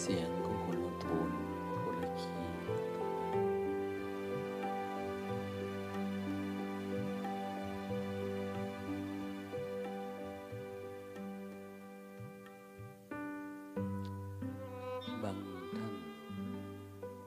[0.00, 1.30] เสียงก็คนละโทน
[1.82, 2.62] คนละคีย์
[15.22, 15.38] บาง
[15.78, 15.94] ท่าน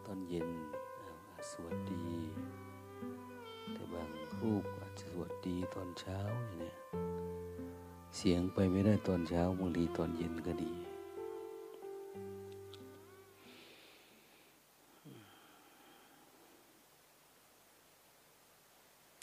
[0.06, 0.50] ตอนเย็น
[1.30, 2.06] อาจสวดดี
[3.74, 4.10] แต่บาง
[4.40, 6.78] รูปอาจจะสวดดีตอนเช้าอย่างเนี้ย
[8.18, 10.74] เสียงไปไม่ได้ตอนเช้าบางทีตอนเย็นก็ดี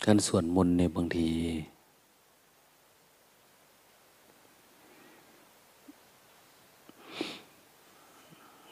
[0.04, 1.30] การสวดมนต์ในยบางที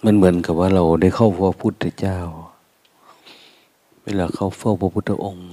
[0.04, 2.18] มันเหมือนกับว่าเราได้เข้าพระพุทธเจ้า
[4.04, 5.48] เวลาเข้าเฝ้าพระพุทธองค์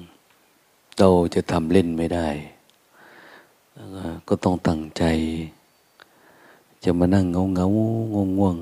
[0.99, 2.27] เราจะทำเล่นไม่ได้
[4.27, 5.03] ก็ต้องตั้งใจ
[6.83, 7.65] จะมานั่งเงาเงา
[8.13, 8.57] งงง่วง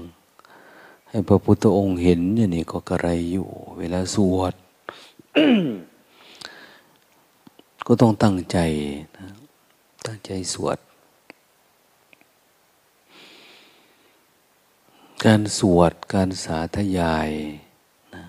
[1.09, 3.47] ให้พระพุทธองค์เห็นอย่างนี้ก็กระไรอยู่
[3.79, 4.53] เวลาสวด
[7.89, 8.57] ก็ต้องตั้งใจ
[9.17, 9.27] นะ
[10.05, 10.77] ตั้งใจสวด
[15.25, 17.29] การสวดการสาธยาย
[18.15, 18.23] นะ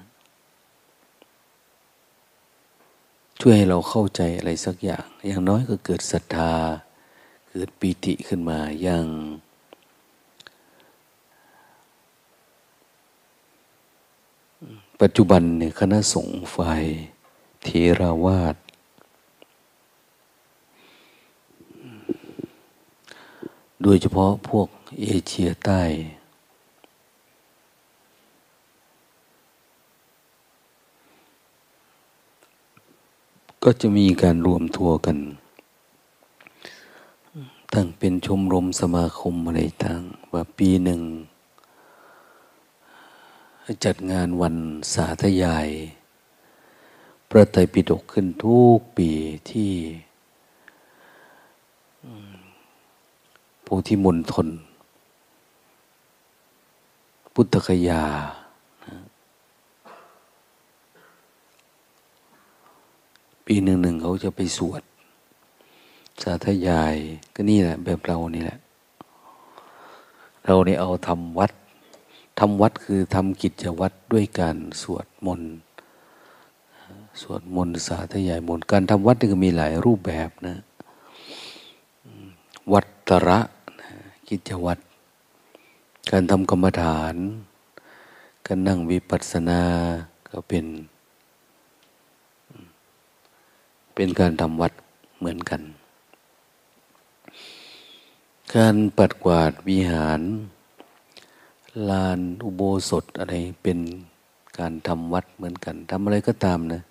[3.40, 6.52] ช่วยให้เราเข้าใจอะไรสักอย่าง อย่างน้อยก็เกิดศรัทธา
[7.50, 9.06] เกิดปีติขึ้นมาอย่าง
[15.00, 16.84] ปัจจุบันเนี่ยคณะสงฆ์ฝ่าย
[17.62, 17.68] เท
[18.00, 18.56] ราวาส
[23.82, 24.68] โดยเฉพาะพวก
[25.00, 25.82] เอเชียใต้
[33.62, 35.18] ก็จะมีการรวมทัวร์กัน
[37.74, 41.00] ตั้งเป็นชมรมสมาคมอะไรต่างว่าปีหนึ่ง
[43.84, 44.56] จัดงานวัน
[44.94, 45.68] สาธยาย
[47.28, 49.10] พระไตรปิฎกขึ้นทุกปี
[49.50, 49.72] ที่
[53.70, 54.48] โพธิมณฑล
[57.34, 58.02] พุทธคยา
[63.46, 64.82] ปีหนึ่งหนึ่งเขาจะไปสวด
[66.22, 66.94] สาธยาย
[67.34, 68.58] ก็นี่แหละ แบบเรานี่แหละ
[70.46, 71.52] เราเนี่ยเอาทำวัด
[72.38, 75.52] ทำวัดคือทำกิจวัตรด้วยการสวดมนต์
[77.22, 80.56] สวดมนต์สาธยายมนต์การทำวัดนี่ก็มีหลายรูปแบบนะ
[82.72, 83.40] วัดตระ
[84.28, 84.82] กิจวัตร
[86.10, 87.14] การทำกรรมฐาน
[88.46, 89.62] การนั่งวิปัสสนา
[90.30, 90.66] ก็เป็น
[93.94, 94.72] เป็นการทำวัด
[95.18, 95.60] เหมือนกัน
[98.54, 100.20] การปัดกวาดวิหาร
[101.90, 103.78] ลานอุโบสถอะไรเป็น
[104.58, 106.82] การทำวัดเหมือนกันทำอะไรก็ตามนะ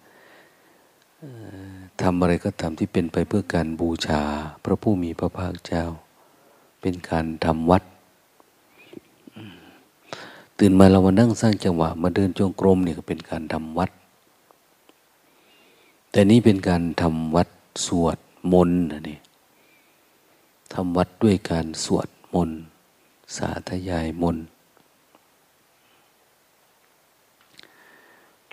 [2.02, 4.22] ทำอะไรก็ตามที่เป็นไปเพื่อการบูชา
[4.64, 5.86] พระผู้มีพระภาคเจ้า
[6.88, 7.84] เป็นการทำวัด
[10.58, 13.92] ตื่นมาเรามานั่งสร้างจังหวะ มาเดินจงกรมเนี่ยก็เป็นการทำวัด
[16.12, 17.50] แต่นี้เป็นการทำวัด
[17.86, 18.18] สวด
[18.52, 19.20] มนต์นะนี่
[20.74, 22.59] ทำวัดด้วยการสวดมนต์
[23.36, 24.46] สาธยายมนต์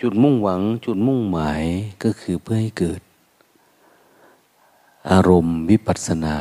[0.01, 1.62] จุดมุ่งหวังจุดมุ่งหมาย
[2.03, 3.01] ก็คือเพื่อให้เกิด
[5.11, 6.39] อารมณ์วิปัสสนา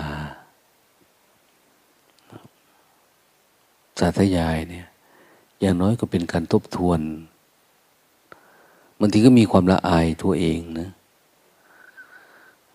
[4.00, 4.88] สาธยายเนี่ย
[5.60, 7.00] อย่างน้อยก็เป็นการทบทวน
[9.00, 10.90] บางทีก็มีความละอายตัวเองนะ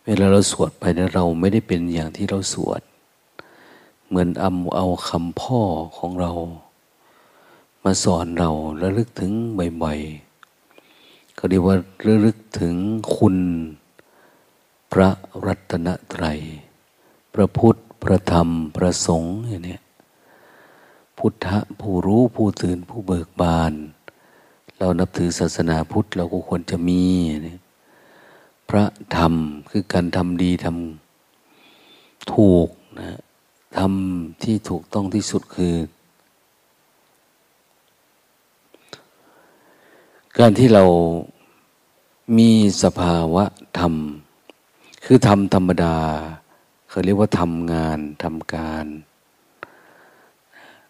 [0.05, 2.81] เวลาเราสวดไปแล้วเราไม่ได้เป็นอย่างที่เราสวด
[4.07, 5.61] เหมือนอำเอาคำพ่อ
[5.99, 6.33] ของเรา
[7.85, 8.51] มาสอนเรา
[8.83, 9.33] ระลึกถึง
[9.83, 12.75] บ่อยๆก็เรียกว่าระลึกถึง
[13.17, 13.37] คุณ
[14.93, 15.11] พระ
[15.47, 16.41] รัตนตรัย
[17.35, 19.79] พระพุทธ พระธรรม พระสงฆ์อย่างนี้
[21.19, 23.73] พุทธะผู้รู้ผู้ตื่นผู้เบิกบาน
[24.79, 27.05] เรานับถือศาสนาพุทธเราก็ควรจะมี
[28.69, 28.85] พระ
[29.17, 29.35] ธรรม
[29.71, 32.69] คือการทำดีทำถูก
[32.99, 33.19] นะ
[33.79, 35.75] ทำที่ถูกต้องที่สุดคือ
[40.39, 40.85] การที่เรา
[42.39, 42.51] มี
[42.83, 43.45] สภาวะ
[43.79, 43.95] ธรรม
[45.05, 45.97] คือทำธรรมดา
[46.89, 48.87] เขาเรียกว่าทำงานทำการ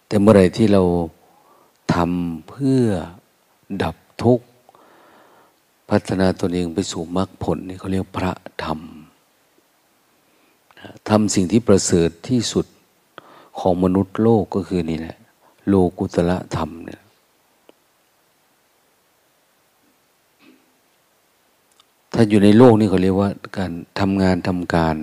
[0.09, 0.83] แต่เมื่อไรที่เรา
[1.95, 2.85] ทำเพื่อ
[3.83, 4.47] ดับทุกข์
[5.91, 8.33] พัฒนาตนเองไปสู่มรรคผลนี่เขาเรียกพระ
[8.65, 8.81] ธรรม
[11.09, 12.67] ทำสิ่งที่ประเสริฐที่สุด
[13.59, 15.17] ของมนุษย์โลกก็คือนี่แหละ
[15.69, 17.03] โลกุตละธรรมเนี่ย
[22.13, 24.97] ถ้าอยู่ในโลกนี่เขาเรียกว่าการทำงานทำการ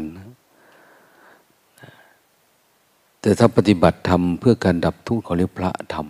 [3.26, 6.08] แต่ถ้าปฏิบัติธรรมเพื่อการดับทุกข์เขาเรียกพระธรรม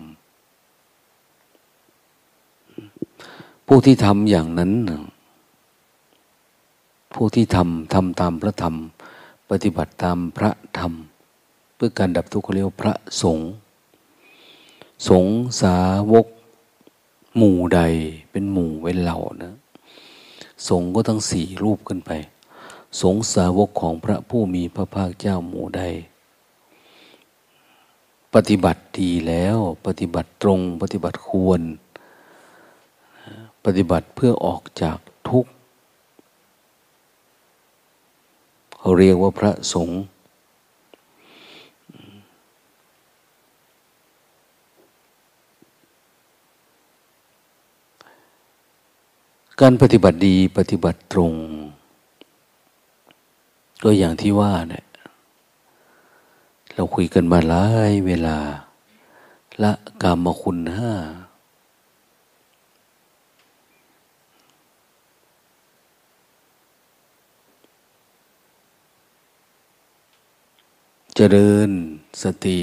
[3.66, 4.72] ผู้ที่ทำอย่างนั้น
[7.14, 8.74] ผู้ที่ทำทำตามพระธรรม
[9.50, 10.92] ปฏิบัติตามพระธรรม
[11.74, 13.48] เพื่อการดับทุกข์เขาเรียกพระสงฆ์
[15.08, 15.26] สง
[15.60, 15.78] สา
[16.12, 16.26] วก
[17.36, 17.80] หมู่ใด
[18.30, 19.54] เป็นหมู่เป็นเหล่านะ
[20.68, 22.10] สงก็ทั้งสี่รูปขึ้นไป
[23.00, 25.84] สงสาวกของพระผู้มีพระภาคเจ้าหมู่ใด
[28.36, 31.60] ปฏิบัติดีแล้ว ปฏิบัติตรง ปฏิบัติควร
[33.64, 34.98] ปฏิบัติเพื่อออกจาก
[35.28, 35.52] ทุกข์
[38.78, 40.02] เขาเรียกว่าพระสงฆ์
[49.60, 51.32] การปฏิบัติดีปฏิบัติตรง
[53.82, 54.84] ก็อย่างที่ว่าเนี่ย
[56.78, 58.38] เราคุยกันมาหลายเวลา
[59.62, 60.92] ละกรรมคุณห้า
[71.14, 71.70] เจริญ
[72.22, 72.60] สติ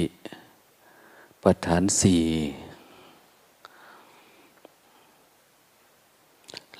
[1.42, 2.24] ปัฏฐานสี่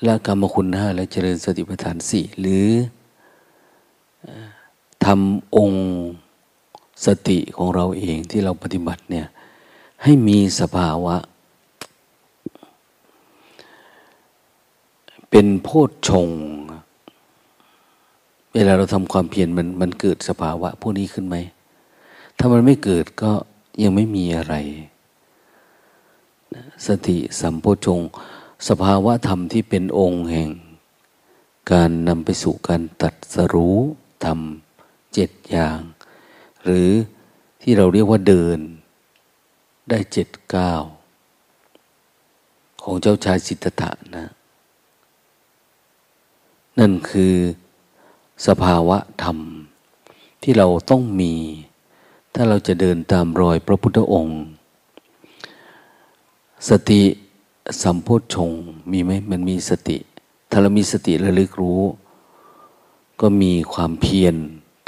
[0.07, 2.69] ละกรรมคุณห้าและเจริญสติปัฏฐานสี่หรือ
[5.05, 5.83] ทำองค์
[7.05, 9.27] สติของเราเองที่เราปฏิบัติเนี่ย
[10.03, 11.15] ให้มีสภาวะ
[15.29, 16.29] เป็นโพชฌง
[18.53, 21.35] เวลาเราทำความเพียรมันมันเกิดสภาวะพวกนี้ขึ้นไหม
[22.37, 23.31] ถ้ามันไม่เกิดก็
[23.83, 24.55] ยังไม่มีอะไร
[26.87, 28.01] สติสัมโพชง
[28.67, 30.49] สภาวะธรรมที่เป็นองค์แห่ง
[31.71, 33.77] การนำไปสู่การตัดสรู้
[34.25, 34.39] ธรรม
[35.13, 35.79] เจ็ดอย่าง
[36.65, 36.89] หรือ
[37.61, 38.59] ที่เราเรียกว่าเดิน
[39.89, 40.83] ได้เจ็ดก้าว
[42.83, 44.25] ของเจ้าชายสิทธัตถะนะ
[46.79, 47.35] นั่นคือ
[48.47, 49.37] สภาวะธรรม
[50.43, 51.33] ที่เราต้องมี
[52.33, 54.41] ถ้าเราจะเดินตามรอยพระพุทธองค์
[56.69, 57.01] สติ
[57.81, 58.51] สัมโพชฌง
[58.91, 59.97] มีไหมมันมีสติ
[60.49, 61.81] ถ้าเรามีสติระลึกรู้
[63.21, 64.35] ก็มีความเพียร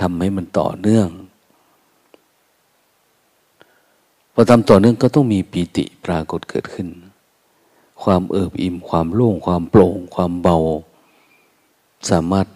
[0.02, 1.08] ทำให้มันต่อเนื่อง
[4.40, 6.88] พอทำต่อเนื่องก็ต้องมีปีติปรากฏเกิดขึ้น
[8.04, 10.58] ความเอิบอิ่มความโล่งความโปร่ง ความเบา
[12.10, 12.48] สามารถ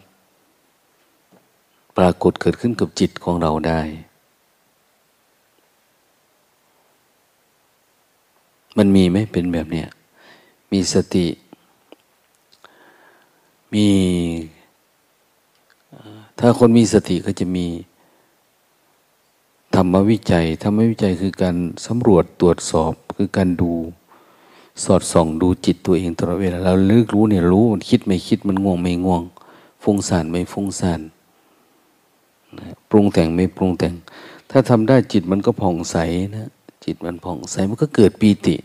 [1.97, 3.81] ปรากฏเกิดขึ้นกับจิตของเราได้
[8.77, 9.87] มันมีไหมเป็นแบบเนี้ย
[10.71, 11.27] มีสติ
[13.73, 13.87] มี
[16.39, 17.67] ถ้าคนมีสติก็จะมี
[19.75, 23.71] ธรรมวิจัย ธรรมวิจัยคือการสำรวจตรวจสอบคือการดู
[24.83, 29.23] สอดส่องดูจิตตัวเองตลอดเวลาเราเลือกรู้เนี่ยรู้มันคิดไม่คิดมันง่วงไม่ง่วง
[29.83, 31.01] ฟุ้งซ่านไม่ฟุ้งซ่าน
[32.89, 33.93] ปรุงแต่งไม่ปรุงแต่ง
[34.49, 35.97] ถ้าทำได้จิตมันก็ผ่องใส
[36.35, 36.49] นะ
[36.85, 38.55] จิตมันผ่องใสมันก็เกิดปีติ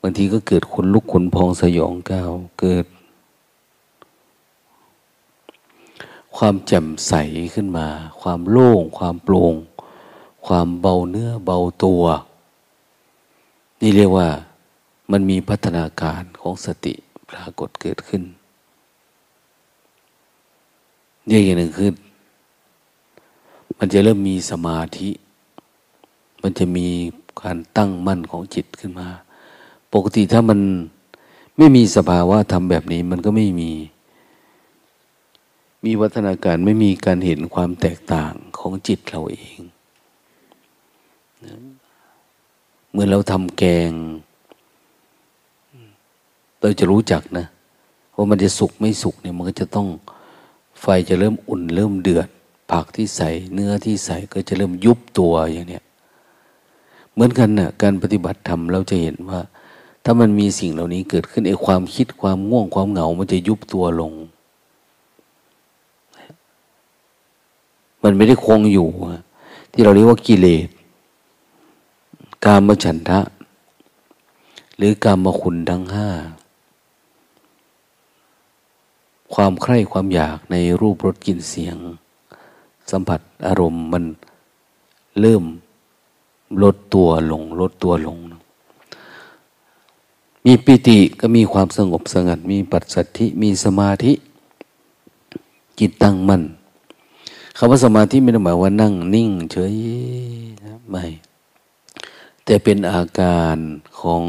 [0.00, 2.86] บางทีก็เกิดขนลุกขนพองสยองก้าวเกิด
[6.36, 7.14] ความแจ่มใส
[7.54, 7.86] ขึ้นมา
[8.20, 9.54] ความโล่ง ความโปร่ง
[10.48, 12.02] ความเบาเนื้อเบาตัว
[13.80, 14.28] นี่เรียกว่า
[15.10, 16.94] มันมีพัฒนาการของสติ
[17.28, 18.22] ปรากฏเกิดขึ้น
[21.26, 21.90] เรื่องอย่างหนึ่งคือ
[23.78, 25.10] มันจะเริ่มมีสมาธิ
[26.42, 26.86] มันจะมี
[27.42, 29.08] การตั้งมั่นของจิตขึ้นมา
[29.92, 30.60] ปกติถ้ามัน
[31.58, 33.72] ไม่มีสภาวะทำแบบนี้มันก็ไม่มี
[35.84, 39.58] มีวัฒนาการไม่มีการเห็นความแตกต่างของจิตเราเอง
[42.92, 43.92] เมื่อเราทำแกง
[46.60, 47.46] เราจะรู้จักนะ
[48.14, 49.88] ว่ามันจะสุกไม่สุกเนี่ยมันก็จะต้อง
[50.80, 52.28] ไฟจะเริ่มอุ่นเริ่มเดือด
[52.70, 55.84] ผักที่ใส่เนื้อที่ใส่ก็จะเริ่มยุบตัวอย่างเนี้ย
[57.12, 59.40] เหมือนกันนะ่ะการปฏิบัติธรรมเราจะเห็นว่า
[60.04, 64.12] ถ้ามันมีสิ่งเหล่านี้เกิดขึ้นไอ้ความคิดความง่วงความเหงา มันจะยุบตัวลง
[68.02, 68.88] มันไม่ได้คงอยู่
[69.72, 70.68] ที่เราเรียกว่ากิเลส
[72.44, 73.20] กามฉันทะ
[74.76, 76.08] หรือกามคุณทั้งห้า
[79.34, 81.76] ความใคร่ความอยากในรูปรสกลิ่นเสียง
[82.90, 84.04] สัมผัสอารมณ์มัน
[85.20, 85.44] เริ่ม
[86.62, 88.18] ลดตัวลง ลดตัวลง
[90.44, 94.12] มีปิติก็มีความสงบสงัด มีปัจสัทธิ มีสมาธิ
[95.78, 96.42] จิตตั้งมั่น
[97.56, 99.74] คำว่าสมาธิไม่ได้หมายว่านั่งนิ่งเฉย
[100.64, 101.04] นะไม่
[102.50, 103.56] แต่เป็นอาการ
[104.00, 104.22] ของ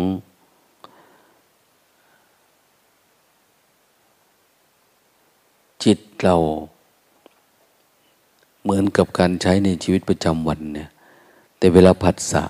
[5.84, 6.36] จิตเรา
[8.62, 10.90] เหมือนกับการใช้ในชีวิตประจำวันเนี่ย
[11.58, 12.44] แต่เวลาผัสสะ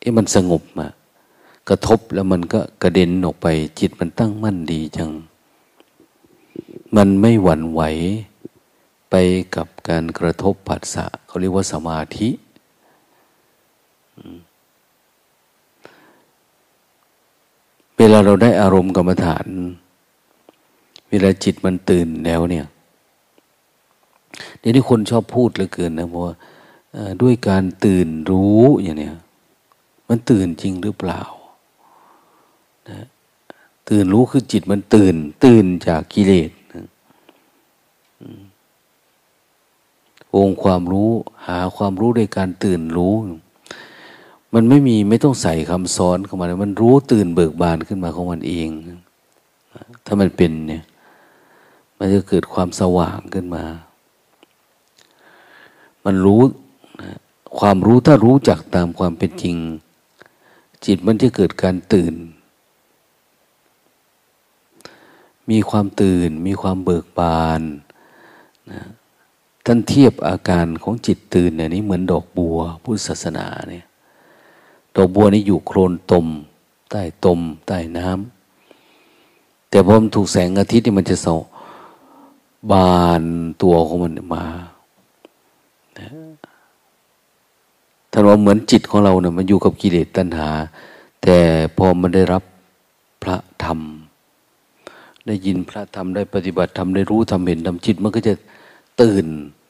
[0.00, 0.88] เอ้มันสงบมา
[1.68, 3.46] กระทบแล้วมันก็กระเด็นออกไป
[3.80, 5.10] จิตมันตั้งมั่นดีจัง
[6.96, 7.82] มันไม่หวั่นไหว
[9.10, 9.14] ไป
[9.56, 12.30] กับการกระทบผัสสะเขาเรียกว่าสมาธิ
[17.93, 19.46] เว ลาเราได้อารมณ์กรรมฐาน
[21.10, 22.66] เวลาจิตมันตื่นแล้วเนี่ย
[24.58, 26.34] เดี๋ยวนี้คนชอบพูดเหลือเกินนะว่า
[27.22, 29.16] ด้วยการตื่นรู้อย่างเนี้ย
[30.08, 31.20] มันตื่นจริงหรือเปล่า
[32.88, 33.06] นะ
[33.88, 36.50] ตื่นรู้คือจิตมันตื่น ตื่นจากกิเลส
[40.36, 41.10] องค์ความรู้
[41.46, 43.14] หาความรู้ด้วยการตื่นรู้
[44.54, 48.68] มันไม่มีไม่ต้องใส่คำสอนเข้ามามันรู้ตื่นเบิกบานขึ้นมาของมันเอง
[50.04, 50.82] ถ้ามันเป็นเนี่ย
[51.98, 53.64] มันจะเกิดความสว่างขึ้นมา
[56.04, 56.42] มันรู้
[57.58, 59.56] ความรู้ถ้ารู้จักตามความเป็นจริง
[60.84, 62.14] จิตมันจะเกิดการตื่น
[65.50, 67.60] มีความตื่น มีความเบิกบาน
[68.72, 68.82] นะ
[69.64, 73.86] ท่านเทียบอาการของจิตตื่นเนี่ยนี้เหมือนดอกบัวพุทธศาสนาเนี่ย
[74.94, 76.26] ดอกบัวนี่อยู่โคลนตม
[76.90, 81.40] ใต้ตม ใต้น้ำแต่พอมันถูกแสงอาทิตย์นี่มันจะส่อง
[82.70, 83.22] บาน
[83.62, 84.44] ตัวของมันมา
[88.10, 90.48] ท่านว่าเหมือนจิตของเราเนี่ยมันอยู่กับกิเลสตัณหา
[91.22, 91.38] แต่
[91.76, 92.42] พอมันได้รับ
[93.22, 93.78] พระธรรม
[95.26, 98.34] ได้ยินพระธรรมได้ปฏิบัติธรรมได้รู้ทำเห็นทำจิต มันก็จะ
[99.00, 99.26] ตื่น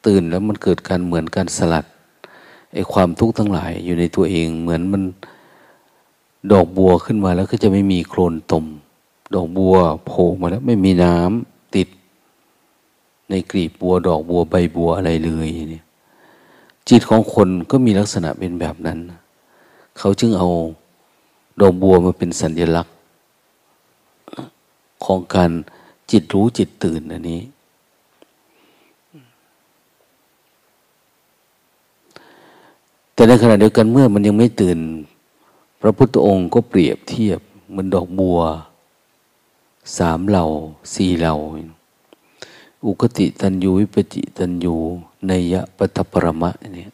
[0.07, 1.85] ตื่นแล้วมันเกิดการเหมือนการสลัด
[2.75, 5.02] ไอ้ความทุกข์ทั้งหลายอยู่ในตัวเองเหมือนมัน
[6.52, 8.64] ดอกบัวขึ้นมาแล้วก็จะไม่มีโคลนตม
[9.35, 9.75] ดอกบัว
[10.07, 11.88] โผล่มาแล้วไม่มีน้ำติด
[13.31, 15.85] ในกลีบบัวดอกบัวใบบัวอะไรเลยเนี่ย
[16.88, 18.99] จิตของคนก็มีลักษณะเป็นแบบนั้น
[19.99, 20.49] เขาจึงเอา
[21.61, 22.95] ดอกบัวมาเป็นสัญลักษณ์
[25.04, 25.50] ของการ
[26.11, 27.40] จิตรู้จิตตื่นอันนี้
[33.14, 34.78] แต่ในขณะเดียวกันเมื่อมันยังไม่ตื่น
[35.80, 38.40] พระพุทธองค์ก็เปรียบเทียบเหมือนดอกบัว
[39.97, 40.47] สามเหล่า
[40.94, 41.37] สี่เหล่า
[42.87, 44.75] อุกติตันยูวิปจิตันยู
[45.28, 46.92] นยะปัตปรมะเนี่ย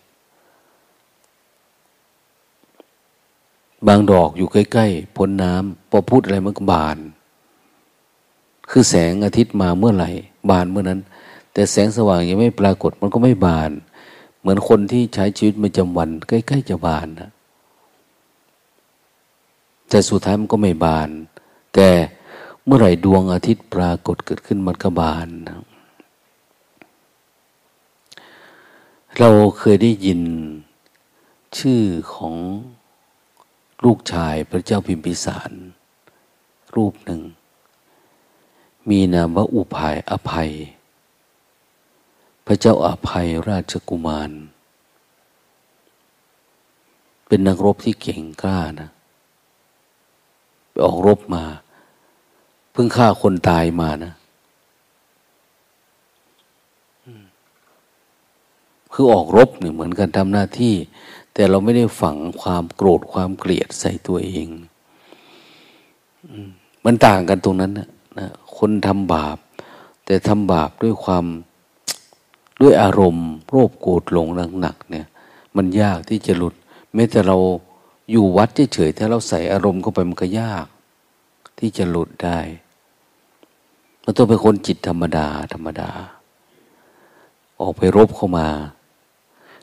[3.87, 6.99] บางดอกอยู่ใกล้ๆพ้นน้ำพอพูดอะไรมันก็บาน
[8.71, 10.11] คือแสงอาทิตย์มาเมื่อไหร่
[10.51, 11.01] บานเมื่อนั้น
[11.53, 13.71] แต่แสงสว่างยังไม่ปรากฏมันก็ไม่บาน
[14.41, 17.31] เหมือนคนที่ใช้ชีวิตประจำวัน ใกล้ ๆ จะบานนะ
[19.89, 21.09] แต่สุดท้ายมันก็ไม่บาน
[21.75, 21.89] แต่
[22.65, 25.61] เมื่อไหร่ดวงอาทิตย์ปรากฏเกิดขึ้นมันก็บานนะ
[29.19, 30.21] เราเคยได้ยิน
[31.59, 31.83] ชื่อ
[32.15, 32.35] ของ
[33.85, 35.51] ลูกชายพระเจ้าพิมพิสาร
[36.75, 37.21] รูปหนึ่ง
[38.89, 40.51] มีนามว่าอุภัยอภัย
[42.51, 44.31] ระเจ้าอาภัยราชกุมาร
[47.27, 48.91] เป็นนักรบที่เก่งกล้านะ
[50.71, 51.45] ไปออกรบมา
[52.73, 54.13] เพิ่งฆ่าคนตายมานะ
[58.93, 60.75] คือออกรบเนี่ยเหมือนกันทำหน้าที่
[61.35, 64.49] แต่เราไม่ได้ฝังความโกรธความเกลียดใส่ตัวเอง
[66.85, 67.89] มันต่างกันตรงนั้นนะ
[68.19, 69.39] นะคนทำบาป
[70.05, 71.25] แต่ทำบาปด้วยความ
[72.61, 74.29] ด้วยอารมณ์ โรคโกรธหลง
[74.61, 75.07] หนักๆเนี่ย
[75.57, 76.55] มันยากที่จะหลุด
[76.95, 77.37] แม้แต่เรา
[78.11, 80.67] อยู่วัดเฉยๆถ้าเราใส่อารมณ์เข้าไปมันก็ยาก
[81.59, 82.39] ที่จะหลุดได้
[84.05, 85.91] มันต้องเป็นคนจิตธรรมดา ธรรมดา
[87.61, 88.49] ออกไปรบเข้ามา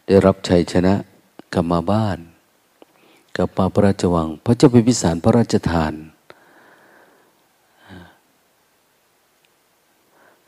[0.08, 0.94] ได้รับชัยชนะ
[1.54, 2.18] กลับมาบ้าน
[3.36, 5.94] กลับมาพระราชวัง พระเจ้าพิพิสารพระราชทาน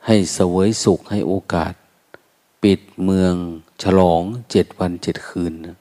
[0.06, 1.72] ให้เสวยสุขให้โอกาส
[2.62, 3.34] ปิดเมือง
[3.82, 5.76] ฉลองเจ็ดวันเจ็ดคืนนะ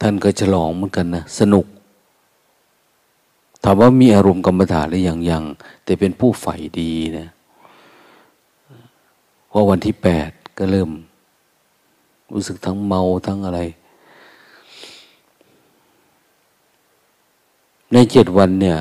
[0.00, 1.66] ท่านก็ฉลองเหมือนกันนะสนุก
[3.62, 5.44] ถามว่ามีอารมณ์กรรมฐานหรือยังยัง
[5.84, 7.28] แต่เป็นผู้ใฝ่ดีนะ
[9.50, 10.90] พอวันที่แปดก็เริ่ม
[12.34, 13.60] รู้สึกทั้งเมาทั้งอะไร
[17.92, 18.78] ในเจ็ดวันเนี่ย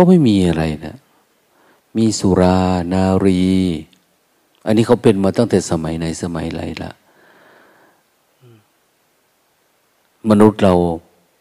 [0.00, 0.96] ก็ไม่มีอะไรนะ
[1.96, 2.58] มีสุรา
[2.94, 3.42] นารี
[4.66, 6.92] อันนี้เขาเป็นมาตั้งแต่สมัยไหนสมัยไรละ
[10.30, 10.74] มนุษย์เรา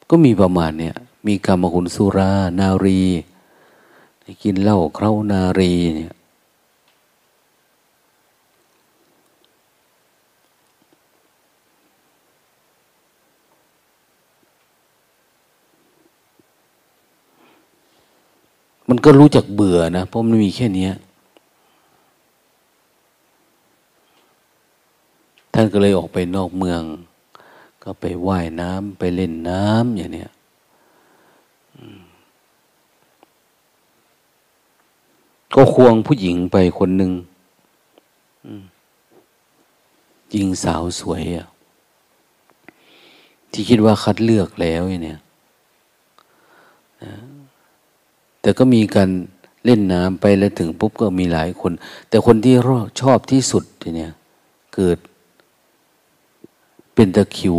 [0.09, 0.95] ก็มีประมาณเนี่ย
[1.27, 3.01] มีกรรมคุณสุรา นารี
[4.43, 6.13] กินเหล้าเครานารีเนี่ย
[18.89, 20.89] มันก็รู้จักเบื่อนะเพราะมันมีแค่นี้
[25.53, 26.81] ท่านก็เลยออกไปนอกเมือง
[27.83, 30.31] ก็ไปว่ายน้ำไปเล่นน้ำอย่างเนี้ย
[35.53, 37.11] ก็ควงผู้หญิงไปคนหนึ่ง
[40.31, 41.47] หญิงสาวสวยอะ
[43.51, 45.19] ที่คิดว่าคัดเลือกแล้วเนี่ย
[48.47, 49.09] แต่ก็มีการ
[49.65, 51.71] เล่นน้ำไปแล้วถึงปุ๊บก็มีหลายคน
[52.09, 52.55] แต่คนที่
[53.01, 53.63] ชอบที่สุด
[53.95, 54.13] เนี่ย
[54.75, 54.97] เกิด
[56.93, 57.57] เป็นตะคิว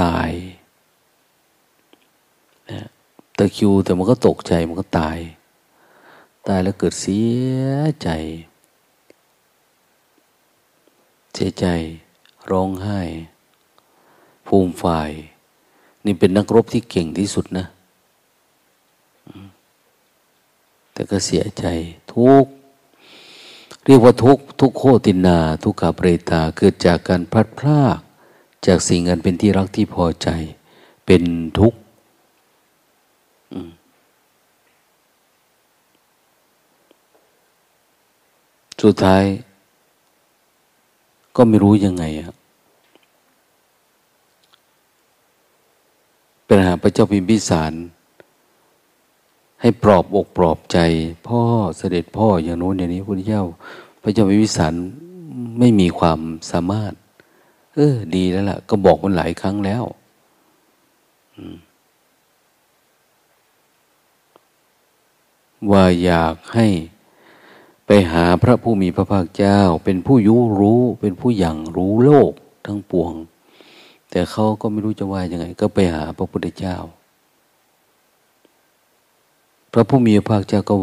[0.00, 0.30] ตาย
[2.70, 2.86] นะ
[3.38, 5.18] ตะคิวแต่มันก็ตกใจมันก็ตาย
[6.48, 7.20] ตายแล้วเกิดเสี
[7.58, 7.64] ย
[8.02, 8.08] ใจ
[11.34, 11.66] เสียใจ
[12.50, 13.00] ร้องไห้
[14.46, 15.10] ภูมิฝ่าย
[16.04, 17.66] นี่เป็นนักรบที่เก่งที่สุดนะ
[21.00, 21.64] แต่ก็เสียใจ
[22.12, 22.44] ทุก
[23.84, 27.98] เรียกว่าทุกทุกโคตินา ทุกขาเปรตาเกิดจากการพลัดพราก
[28.66, 30.28] จากสิ่งอันเป็นที่รักที่พอใจ
[31.06, 31.22] เป็น
[31.58, 31.78] ทุกข์
[38.82, 39.24] สุดท้าย
[41.36, 42.34] ก็ไม่รู้ยังไงอะ
[46.44, 47.74] เป็นหาพระเจ้าพิมพิสาร
[49.60, 50.78] ให้ปลอบอกปลอบใจ
[51.28, 51.42] พ่อ
[51.78, 53.44] เสด็จพ่ออย่างโน้นอย่างนี้พุทธเจ้า
[54.02, 54.74] พระเจ้าวิวิสัน
[55.58, 56.20] ไม่มีความ
[56.50, 56.92] สามารถ
[57.74, 59.84] เออ ดีแล้วล่ะ ก็บอกมันหลายครั้งแล้ว
[65.70, 66.66] ว่าอยากให้
[67.86, 72.32] ไปหาพระผู้มีพระภาคเจ้า เป็นผู้ยุรู้ เป็นผู้อย่างรู้โลก
[72.66, 73.12] ทั้งปวง
[74.10, 76.76] แต่เขาก็ไม่รู้จะว่ายังไง ก็ไปหาพระพุทธเจ้า
[79.72, 80.74] พระผู้มีพระภาคเจ้าก็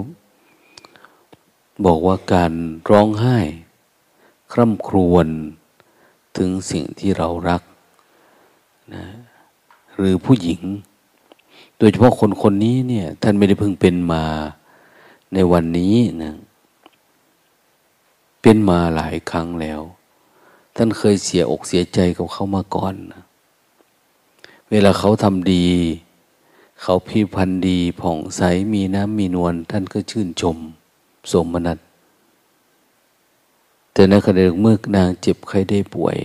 [1.86, 2.54] บอกว่าการ
[2.90, 3.38] ร้องไห้
[4.52, 5.28] คร่ำครวญ
[6.38, 7.62] ถึงสิ่งที่เรารัก
[8.96, 9.06] นะ
[9.96, 10.62] หรือผู้หญิง
[11.78, 14.24] โดยเฉพาะคนคนนี้เนี่ย ท่านไม่ได้เพิ่งเป็นมา
[15.34, 16.34] ในวันนี้นะ
[18.42, 19.82] เป็นมาหลายครั้งแล้ว
[20.76, 23.24] ท่านเคยเสียอกเสียใจกับเขามาก่อนนะ
[24.72, 25.66] เวลาเขาทำดี
[26.82, 28.42] เขาพิพันธ์ดีผ่องใส
[28.74, 30.58] มีน้ำมีนวลท่านก็ชื่นชม
[31.32, 31.78] สมนัต
[33.94, 36.18] แต่ในขณะเมื่อนางเจ็บไข้ได้ป่วย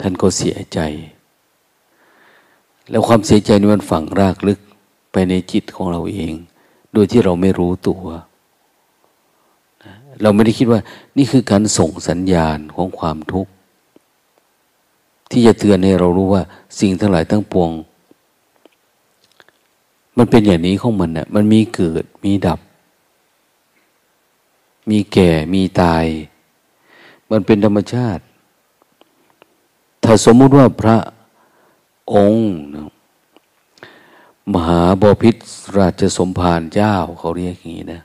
[0.00, 0.78] ท่านก็เสียใจ
[2.90, 4.60] แล้วความเสียใจนี้มันฝังรากลึก
[5.12, 6.32] ไปในจิตของเราเอง
[6.92, 8.02] โดยที่เราไม่รู้ตัว
[10.22, 10.80] เราไม่ได้คิดว่า
[11.16, 13.52] นี่คือการส่งสัญญาณของความทุกข์
[15.30, 16.42] ที่จะเตือนให้เรารู้ว่า
[16.80, 17.70] สิ่งทั้งหลายทั้งปวง
[20.22, 22.60] มันเป็นอย่างนี้ของมันเนะ่ยมันมีเกิด มีดับ
[24.90, 26.04] มีแก่ มีตาย
[27.30, 28.22] มันเป็นธรรมชาติ
[30.04, 30.96] ถ้าสมมุติว่าพระ
[32.14, 32.44] องค์
[34.52, 35.36] มหาบพิษ
[35.78, 38.02] ราชสมภารเจ้า เขาเรียกอย่างนี้นะ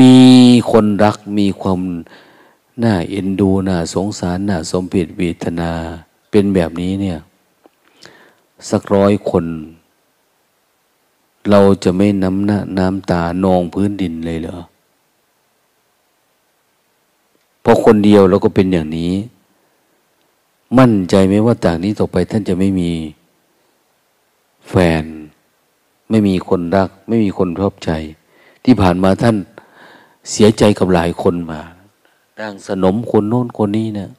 [0.00, 0.18] มี
[0.70, 1.80] คนรัก มีความ
[2.84, 5.72] น่าเอ็นดู น่าสงสาร น่าสมเพชเวทนา
[6.30, 7.20] เป็นแบบนี้เนี่ย
[8.70, 9.44] สักร้อยคน
[11.50, 14.58] เราจะไม่น้ำหน้าน้ำตานองพื้นดินเลยเหรอ
[17.62, 19.12] เพราะคนเดียวเราก็เป็นอย่างนี้
[20.78, 22.90] มั่นใจไหมว่าจากนี้ต่อไปท่านจะไม่มี
[24.68, 25.04] แฟน
[26.10, 27.90] ไม่มีคนรัก ไม่มีคนชอบใจ
[28.64, 29.36] ที่ผ่านมาท่าน
[30.30, 31.60] เสียใจกับหลายคนมา
[32.40, 34.10] ดังสนมคนโน้นคนนี้เนะ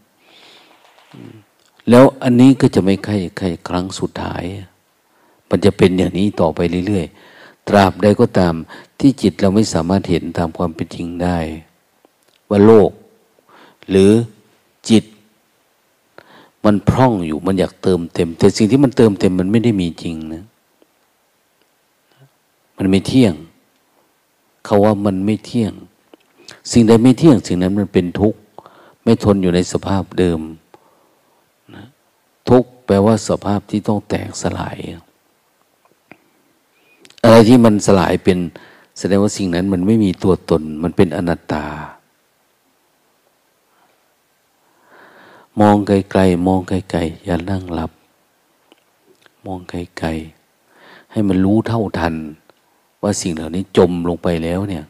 [1.89, 4.43] แล้วอันนี้ก็จะไม่ใช่ใครครั้งสุดท้าย
[5.49, 8.53] มันจะเป็นอย่างนี้ต่อไปเรื่อยๆ ตราบใดก็ตาม
[8.99, 11.37] ที่จิตเราไม่สามารถเห็นตามความเป็นจริงได้
[12.49, 12.91] ว่าโลก
[13.89, 14.11] หรือ
[14.89, 15.03] จิต
[16.65, 20.43] มันพร่องอยู่มันอยากเติมเต็ม แต่สิ่งที่มันเติมเต็มมันไม่ได้มีจริงนะ
[22.77, 23.33] มันไม่เที่ยง
[24.65, 25.73] เขาว่ามันไม่เที่ยง
[26.71, 28.39] สิ่งใดไม่เที่ยง สิ่งนั้นมันเป็นทุกข์
[29.03, 30.39] ไม่ทนอยู่ในสภาพเดิม
[32.85, 34.77] แปลว่าสภาพที่ต้องแตกสลาย
[37.23, 38.37] อะไรที่มันสลายเป็น
[38.99, 41.65] แสดงว่าสิ่งนั้นมันไม่มีตัวตน มันเป็นอนัตตา
[45.59, 47.91] มองไกลๆ มองไกลๆ อย่านั่งหลับ
[49.45, 52.15] มองไกลๆ ให้มันรู้เท่าทัน
[53.01, 54.85] ว่าสิ่งเหล่านี้จมลงไปแล้วเนี่ย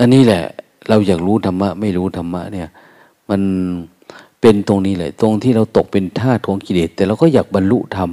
[0.00, 0.44] อันนี้แหละ
[0.88, 2.68] เราอยากรู้ธรรมะ ไม่รู้ธรรมะเนี่ย
[3.30, 3.42] มัน
[4.40, 8.10] เป็นตรงนี้แหละตรงที่เราตกเป็นทาสของกิเลสแต่เราก็อยากบรรลุธรรม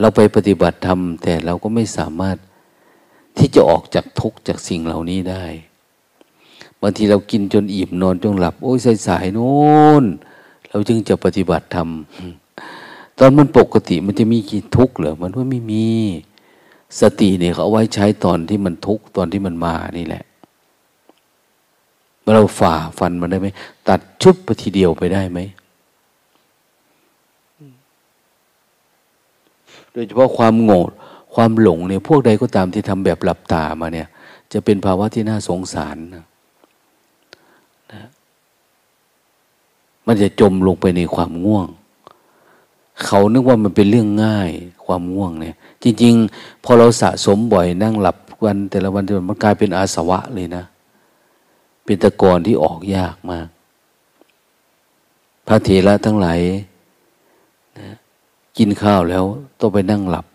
[0.00, 2.36] เราไปปฏิบัติธรรม แต่เราก็ไม่สามารถ
[3.38, 5.44] ที่จะออกจากทุกข์จากสิ่งเหล่านี้ได้
[6.80, 9.54] บางทีเรากินจนอิ่มนอนจนหลับ โอ้ยสายสายโน้
[10.02, 10.04] น
[10.70, 11.88] เราจึงจะปฏิบัติธรรม
[13.18, 15.86] ตอนมันปกติมันจะมีกี่ทุกข์เหรอมันว่าไม่มี
[17.00, 20.24] สติเนี่ยเขาเอาไว้ใช้ตอนที่มันทุกข์ตอนที่มันมานี่แหละ
[22.32, 23.48] เราฝ่าฟันมันได้ไหม
[23.88, 25.40] ตัดชุบไปทีเดียวไปได้ไหม
[29.92, 30.80] โดยเฉพาะความโง่
[31.34, 34.08] ความหลงเนี่ยพวกใดก็ตามที่ทำแบบหลับตามาเนี่ย
[34.52, 36.24] จะเป็นภาวะที่น่าสงสารนะ
[37.92, 38.08] นะ
[40.06, 41.68] มันจะจมลงไปในความง่วง
[43.04, 44.50] เขานึกว่ามันเป็นเรื่องง่าย
[44.86, 50.64] ความง่วงเนี่ย จริง ๆ พอเราสะสมบ่อยนั่งหลับวันแต่ละวันมันกลายเป็นอาสวะเลยนะ
[51.84, 53.48] เป็นตะกอนที่ออกยากมาก
[55.46, 56.40] พระเถระทั้งหลาย
[57.78, 57.88] นะ
[58.58, 59.24] กินข้าวแล้ว
[59.60, 60.26] ต้องไปนั่งหลับ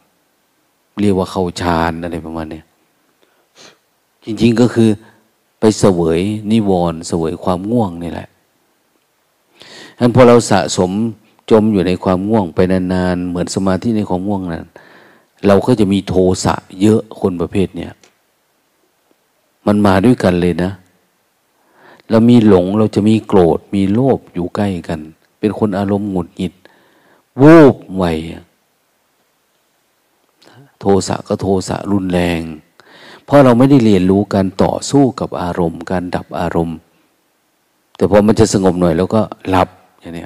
[1.00, 2.62] เรียกว่าเข้าฌานอะไรประมาณนี้
[4.26, 4.90] จริง ๆก็คือ
[5.60, 8.30] ไปเสวยนิวรณ์เสวยความง่วงนี่แหละ
[9.98, 10.92] ฉะนั้นพอเราสะสม
[11.52, 14.66] จมอยู่ในความง่วงไปนานๆ เหมือนสมาธิในความง่วงนั้น
[15.48, 17.92] เราก็จะมีโทสะเยอะคนประเภทเนี้ย
[19.68, 20.72] มันมาด้วยกันเลยนะ
[22.10, 25.00] เรามีหลงเราจะมีโกรธ มีโลภอยู่ใกล้กัน
[25.40, 26.54] เป็นคนอารมณ์หงุดหงิด
[27.42, 28.04] วูบไว
[30.80, 32.42] โทสะก็โทสะรุนแรง
[33.26, 36.78] เพราะเราไม่ได้เรียนรู้การต่อสู้กับอารมณ์ การดับอารมณ์
[37.96, 39.70] แต่พอมันจะสงบหน่อย แล้วก็หลับ
[40.00, 40.26] อย่างนี้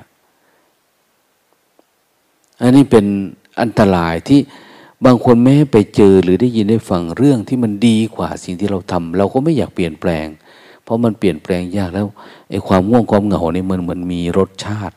[2.62, 3.06] อันนี้เป็น
[3.62, 4.40] อันตรายที่
[5.06, 10.26] บางคนไม่ให้ไปเจอหรือได้ยินได้ฟังเรื่องที่มันดีกว่าสิ่งที่เราทำเราก็ไม่อยากเปลี่ยนแปลง
[10.84, 12.08] เพราะมันเปลี่ยนแปลงยากแล้ว
[12.50, 14.96] ไอ้ความง่วงความเหงาเนี่ยมันมือนมีรสชาติ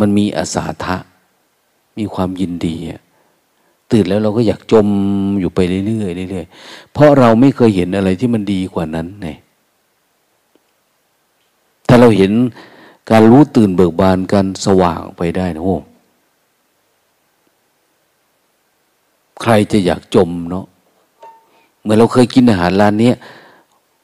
[0.00, 0.96] มันมีอาสาทะ
[1.98, 2.76] มีความยินดี
[3.90, 4.86] ตื่นแล้วเราก็อยากจม
[5.40, 9.28] อยู่ไปเรื่อยๆเรื่อยๆเพราะเราไม่เคยเห็นอะไรที่มันดีกว่านั้นไง
[11.88, 12.32] ถ้าเราเห็น
[13.10, 15.76] การรู้ตื่นเบิกบานการสว่างไปได้นะโอ้
[19.42, 20.66] ใครจะอยากจมเนาะ
[21.82, 23.12] เมื่อเราเคยกินอาหารร้านนี้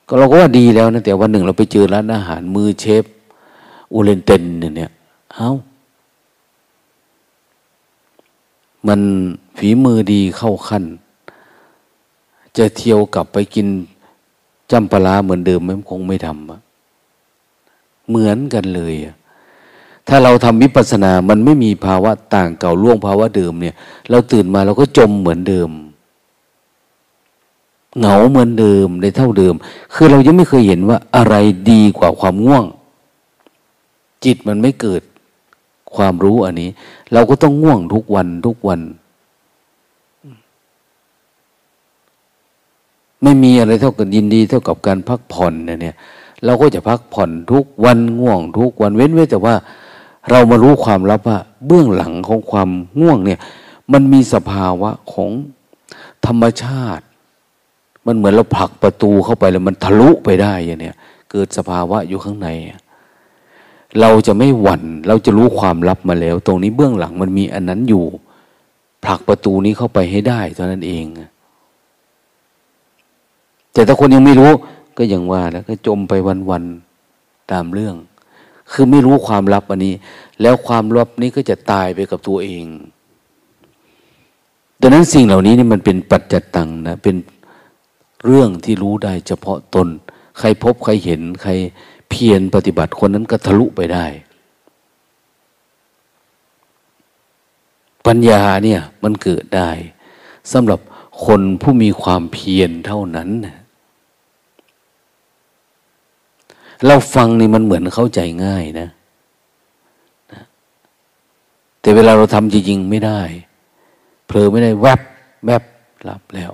[0.09, 3.05] ก็เราก็ว่าดีแล้วนะแต่วันหนึ่งเราไปเจอร้านอาหารมือเชฟ
[3.93, 4.91] อูเลนเตนเนี่ย
[5.35, 5.51] เอา้า
[8.87, 9.01] มัน
[9.59, 10.85] ฝีมือดีเข้าขั้น
[12.57, 13.67] จะเที่ยวกลับไปกิน
[14.71, 18.95] จำปลาเหมือนเดิมไหมคงไม่ทำเหมือนกันเลย
[20.09, 23.75] ถ้าเราทำวิปัสสนา มันไม่มีภาวะต่างเก่าล่วงภาวะเดิมเนี่ย
[24.11, 25.71] เราตื่นมาเราก็จมเหมือนเดิม
[27.99, 29.55] เหงาเหมือนเดิมในเท่าเดิม
[29.95, 31.35] คือเรายังไม่เคยเห็นว่าอะไร
[31.71, 32.65] ดีกว่าความง่วง
[34.25, 35.03] จิตมันไม่เกิด
[35.95, 36.71] ความรู้อันนี้
[37.13, 38.81] เราก็ต้องง่วงทุกวันทุกวัน
[43.23, 45.97] ไม่มีอะไรเท่ากับยินดีเท่ากับการพักผ่อนเนี่ย
[46.45, 49.55] เราก็จะพักผ่อนทุกวันง่วงทุกวันเว้นไว้แต่ว่า
[50.31, 52.69] เรามารู้ความลับว่า เบื้องหลังของความ
[53.01, 53.41] ง่วงเนี่ย
[53.93, 55.31] มันมีสภาวะของ
[56.27, 57.05] ธรรมชาติ
[58.09, 60.97] มันเหมือนเราผลักประตูเข้าไปแล้วมันทะลุไปได้อย่างเนี้ย
[61.31, 62.49] เกิดสภาวะอยู่ข้างใน
[64.01, 68.05] เราจะไม่หวัน่น เราจะรู้ความลับมาแล้ว ตรงนี้เบื้องหลังมันมีอันนั้นอยู่
[69.05, 71.05] ผลักประตูนี้เข้าไปให้ได้เท่านั้นเอง
[73.73, 74.51] แต่ถ้าคนยังไม่รู้
[74.97, 76.13] ก็อย่างว่าแล้วก็จมไป
[76.51, 77.95] วันๆตามเรื่อง
[78.73, 79.95] คือไม่รู้ความลับอันนี้
[80.43, 82.65] แล้วความลับนี้ก็จะตายไปกับตัวเอง
[84.81, 87.17] ดังนั้นสิ่งเหล่านี้นี่มันเป็นปัจจตังนะเป็น
[88.27, 89.89] เรื่องที่รู้ได้เฉพาะตน
[90.39, 91.51] ใครพบใครเห็น ใคร
[92.11, 94.07] เพียรปฏิบัติคนนั้นก็ทะลุไปได้
[98.07, 99.71] ปัญญาเนี่ยมันเกิดได้
[100.53, 100.81] สำหรับ
[101.27, 103.31] คนผู้มีความเพียรเท่านั้น
[106.87, 108.89] เราฟังนี่มันเหมือนเข้าใจง่ายนะ
[111.81, 113.21] แต่เวลาเราทำจริงๆไม่ได้
[114.27, 115.01] เผลอไม่ได้แวบ
[115.47, 115.63] แวบ
[116.05, 116.53] หลับแล้ว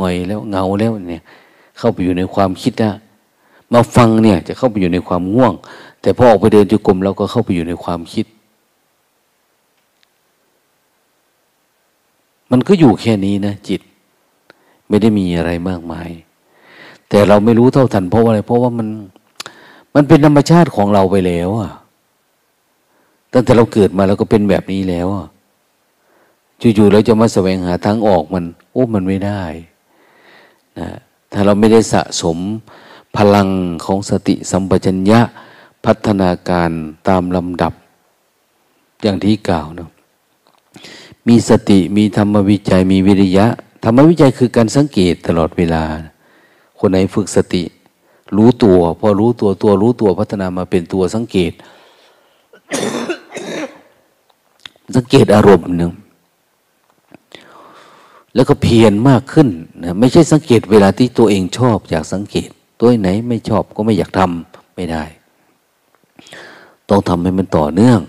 [0.00, 1.22] หงอยแล้วเงาแล้วเนี่ย
[1.78, 2.92] เข้าไปอยู่ในความคิดนะ
[3.72, 5.52] มาฟังเนี่ย จะเข้าไปอยู่ในความง่วง
[6.02, 8.26] แต่พอออกไปเดินจุกรมเราก็เข้าไปอยู่ในความคิด
[12.50, 13.80] มันก็อยู่แค่นี้นะจิต
[14.88, 16.08] ไม่ได้มีอะไรมากมาย
[17.08, 18.88] แต่เราไม่รู้เท่าทันเพราะอะไรเพราะว่ามัน
[19.94, 21.70] มันเป็นธรรมชาติของเราไปแล้วอะ
[23.32, 25.26] ตั้งแต่เราเกิดมาแล้วก็เป็นแบบนี้แล้วอะ
[26.74, 29.42] อยู่ๆเราจะมาแสวงหาทางออกมัน โอ้มันไม่ได้
[31.32, 32.38] ถ้าเราไม่ได้สะสม
[33.16, 33.48] พลัง
[33.84, 35.20] ของสติสัมปชัญญะ
[35.84, 36.70] พัฒนาการ
[37.08, 37.72] ตามลำดับ
[39.02, 39.90] อย่างที่กล่าวนะ
[41.28, 43.46] มีสติมีธรรมวิจัยมีวิริยะ
[43.84, 45.84] ธรรมวิจัยคือการสังเกตตลอดเวลา
[46.78, 47.62] คนไหนฝึกสติ
[48.36, 51.52] รู้ตัว พอรู้ตัวตัวรู้ตัวพัฒนามาเป็นตัวสังเกต
[54.96, 55.92] สังเกตอารมณ์หนึ่ง
[58.34, 59.48] แล้วก็เพียรมากขึ้น
[59.82, 62.48] นะไม่ใช่สังเกตเวลาที่ตัวเองชอบอยากสังเกต
[62.80, 65.04] ตัวไหนไม่ชอบก็ไม่อยากทำไม่ได้
[66.88, 68.00] ต้องทำให้มันต่อเนื่อง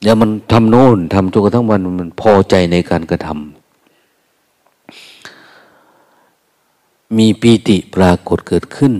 [0.00, 3.36] เดี๋ยวมันทำโน่นทำจนกระทั่งวันมันพอใจในการกระทำ
[7.18, 8.94] มีปีติปรากฏเกิดขึ้น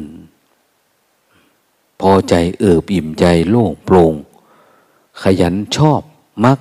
[2.00, 4.14] พอใจเอิบอิ่มใจโล่งโปร่ง
[5.22, 6.00] ขยันชอบ
[6.44, 6.58] มัก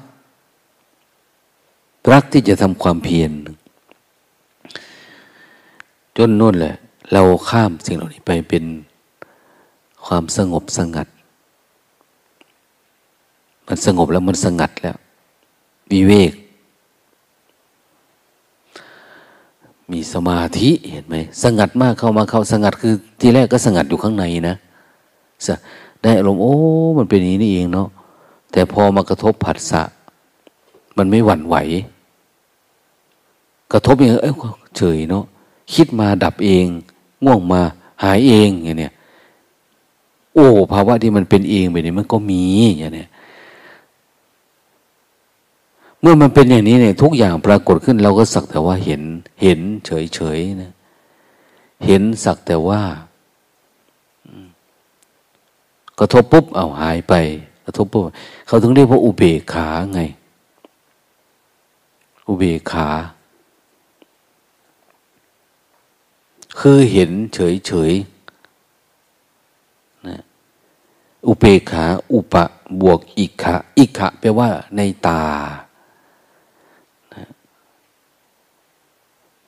[2.12, 3.32] รักที่จะทำความเพียร
[6.18, 6.76] จนนู่นแหละ
[7.14, 8.64] เราข้ามสิ่งเหล่านี้ไปเป็น
[10.06, 11.08] ความสงบสงัด
[13.68, 14.98] มันสงบแล้วมันสงัดแล้ว
[15.92, 16.34] วิเวก
[19.92, 24.56] มีสมาธิเห็นไหมสงัดมากเข้ามาเข้าสงัดคือที่แรกก็สงัดอยู่ข้างในนะ
[26.04, 26.56] ได้อารมณ์โอ้
[26.98, 27.88] มันเป็นอย่างนี้นี่เองเนาะ
[28.52, 29.82] แต่พอมากระทบผัสสะ
[30.98, 31.56] มันไม่หวั่นไหว
[33.72, 34.36] กระทบอย่างเอ้ย
[34.78, 35.24] เฉยเนาะ
[35.74, 36.66] คิดมาดับเอง
[37.26, 37.62] ง่วงมา
[38.04, 38.94] หายเองอย่างเนี้ย
[40.34, 42.44] โอ้ภาวะที่มันเป็นเองแบบนี้มันก็มี
[42.80, 43.10] อย่างเนี้ย
[46.02, 49.02] เมื่อมันเป็นอย่างนี้เนี่ยทุกอย่างปรากฏขึ้น เราก็สักแต่ว่าเห็น
[49.42, 50.72] เห็นเฉยเฉยนะ
[51.86, 52.82] เห็นสักแต่ว่า
[56.00, 57.14] กระทบปุ๊บเอาหายไป
[57.66, 58.04] กระทบปุ๊บ
[58.48, 60.02] เขาถึงเรียกว่าอุเบกขาไง
[62.32, 62.90] อุเบกขา
[66.60, 67.94] คือเห็นเฉยเฉย
[70.08, 70.22] นะ
[71.28, 72.46] อุเบกขา อุปะ
[72.82, 75.24] บวกอิกขะอิกขะแปลว่าในตา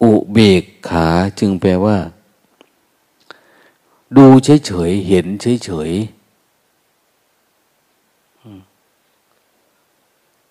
[0.03, 1.07] อุเบกขา
[1.39, 1.97] จึงแปลว่า
[4.17, 5.91] ดูเฉยเฉยเห็นเฉยเฉย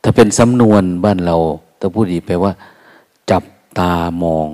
[0.02, 1.36] ถ้าเป็นสำนวนบ้านเรา
[1.84, 2.52] ถ้าพูดดีแปลว่า
[3.30, 3.44] จับ
[3.78, 3.92] ตา
[4.22, 4.48] มอง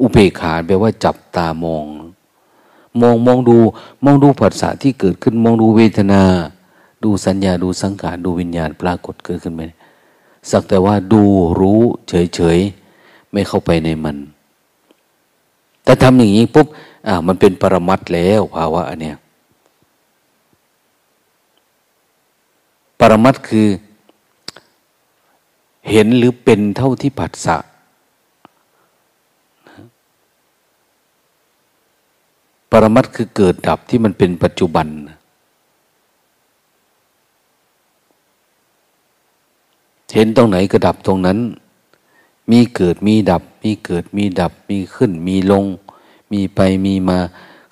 [0.00, 1.84] อุเบกขาแปลว่า จับตามอง
[3.00, 3.56] มองมองดู
[4.04, 6.22] มองดูผัสสะที่เกิดขึ้นมองดูเวทนา
[7.04, 9.62] ดูสัญญาดูสังขารดูวิญญาณปรากฏเกิดขึ้นไหม
[10.50, 11.22] สักแต่ว่าดู
[11.60, 12.58] รู้เฉยเฉย
[13.32, 14.16] ไม่เข้าไปในมัน
[15.84, 16.66] แต่ทำอย่างนี้ปุ๊บ
[17.06, 19.16] อ่ามันเป็นปรมัตแล้วภาวะอันเนี้ย
[22.98, 23.68] ปรมัตคือ
[25.90, 27.56] เห็นหรือเป็นเท่าที่ผัสสะ
[32.70, 34.86] ปรมัตคือเกิดดับที่มันเป็นปัจจุบัน
[40.14, 41.38] เห็นตรงไหนก็ดับตรงนั้น
[42.50, 45.64] มีเกิดมีดับ มีเกิดมีดับ มีขึ้น มีลง
[46.32, 47.18] มีไปมีมา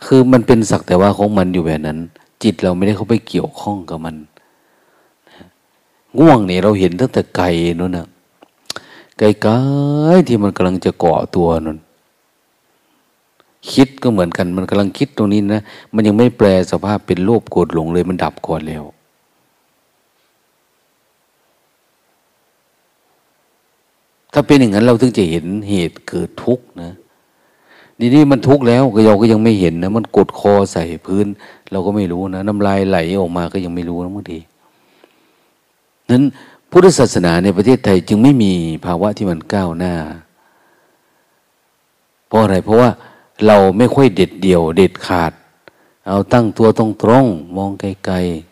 [0.04, 1.98] คือมันเป็นสักแต่ว่าของมันอยู่แบบนั้น
[2.42, 4.16] จิตเราไม่ได้เข้าไปเกี่ยวข้องกับมัน
[6.18, 7.46] ง่วงเนี่ยเราเห็นตั้งแต่ไกล
[7.78, 8.06] นู่นนะ
[9.18, 11.78] ไกลๆที่มันกำลังจะเกาะตัวนั่น
[13.72, 15.62] คิดก็เหมือนกันมันกำลังคิดตรงนี้นะ
[15.94, 18.84] มันยังไม่แปลสภาพเป็นโลภโกรธหลงเลยมันดับก่อนแล้ว
[24.32, 26.92] ถ้าเป็นอย่างนั้นเราถึงจะเห็นเหตุเกิดทุกข์นะ
[27.98, 31.26] นี่นี่มันทุกข์แล้วก็เราก็ยังไม่เห็นนะ มันกดคอใส่พื้น
[31.70, 34.38] เราก็ไม่รู้นะ น้ำลายไหลออกมาก็ยังไม่รู้นะบางที
[36.10, 36.22] นั้น
[36.70, 38.52] พุทธศาสนาในประเทศไทยจึงไม่มี
[38.84, 39.94] ภาวะที่มันก้าวหน้า
[42.26, 42.90] เพราะอะไร เพราะว่า
[43.46, 45.32] เราไม่ค่อยเด็ดเดี่ยว เด็ดขาด
[46.08, 48.50] เอาตั้งตัวตรงตรงมองไกลๆ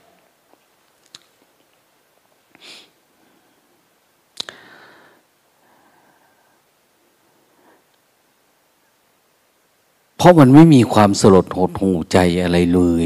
[10.16, 13.04] เพราะมันไม่มีความสลดหดหูใจอะไรเลย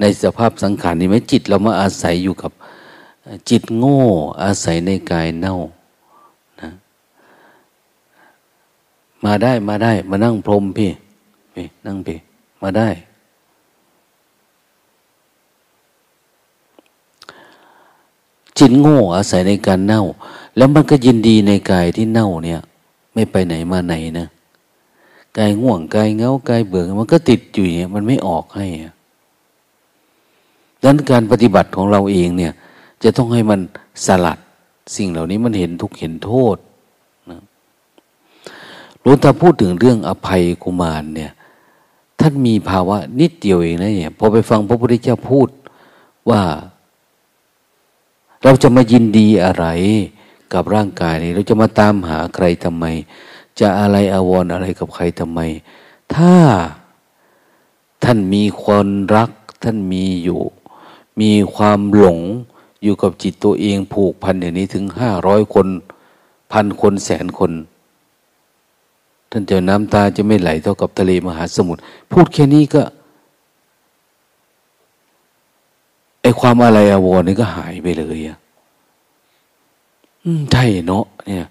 [0.00, 2.52] ในสภาพสังขารนี้ไหมจิตเรามาอาศัยอยู่กับ
[3.48, 4.00] จิตโง่
[4.42, 5.56] อาศัยในกายเน่า
[6.60, 6.68] นะ
[9.24, 10.90] มาได้มาได้ มานั่งพรมพี่
[11.54, 12.18] พี่นั่งพี่
[12.62, 12.88] มาได้
[18.58, 20.02] จิตโง่อาศัยในการเน่า
[20.56, 22.60] แล้วมันก็ยินดีในกายที่เน่าเนี่ย
[23.14, 24.26] ไม่ไปไหนมาไหนนะ
[25.38, 32.52] กายง่วงกายเงากายเบื่อมันก็ติดอยู่เนี่ยมันไม่ออกให้ดังนั้นการปฏิบัติของเราเองเนี่ย
[33.02, 33.60] จะต้องให้มัน
[34.06, 34.38] สลัด
[34.96, 36.56] สิ่งเหล่านี้มันเห็นทุกเห็นโทษ
[37.30, 37.40] นะ
[39.04, 41.32] รู้ถ้าพูดถึงเรื่องอภัยกุมารเนี่ย
[42.20, 45.48] ท่านมีภาวะนิดเดียวเองนะเนี่ยพอไปฟังพระพุทธเจ้าพูด
[46.30, 46.42] ว่า
[48.42, 49.66] เราจะมายินดีอะไร
[50.52, 52.84] กับร่างกายนี้ เราจะมาตามหาใครทำไม
[53.60, 55.40] จะอะไรอาวรออะไรกับใครทำไม
[56.14, 56.34] ถ้า
[58.04, 59.30] ท่านมีคนรัก
[59.62, 60.42] ท่านมีอยู่
[61.20, 62.18] มีความหลง
[62.82, 65.66] อยู่กับจิตตัวเองผูกพันอย่างนี้ถึงห้าร้อยคน
[66.52, 67.52] พันคนแสนคน
[69.30, 71.80] ท่านเจ้าน้ำตาจะไม่ไหลเท่ากับทะเลมหาสมุทร
[72.12, 72.82] พูดแค่นี้ก็
[76.22, 78.38] ไอความอะไรอาวรนี่ก็หายไปเลยอะ
[80.52, 81.46] ใช่เนาะเนี่ย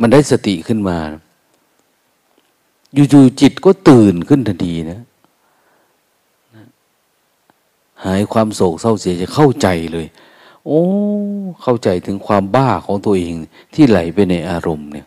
[0.00, 0.96] มันได้สติขึ้นมา
[2.94, 5.00] อยู่ๆจิตก็ตื่นขึ้นทันทีนะ
[8.04, 10.06] หายความโศกเศร้าเสียจะเข้าใจเลย
[10.66, 10.82] โอ้
[11.62, 13.34] เข้าใจถึงความบ้าของตัวเอง
[13.74, 15.06] ที่ไหลไปในอารมณ์เนี่ย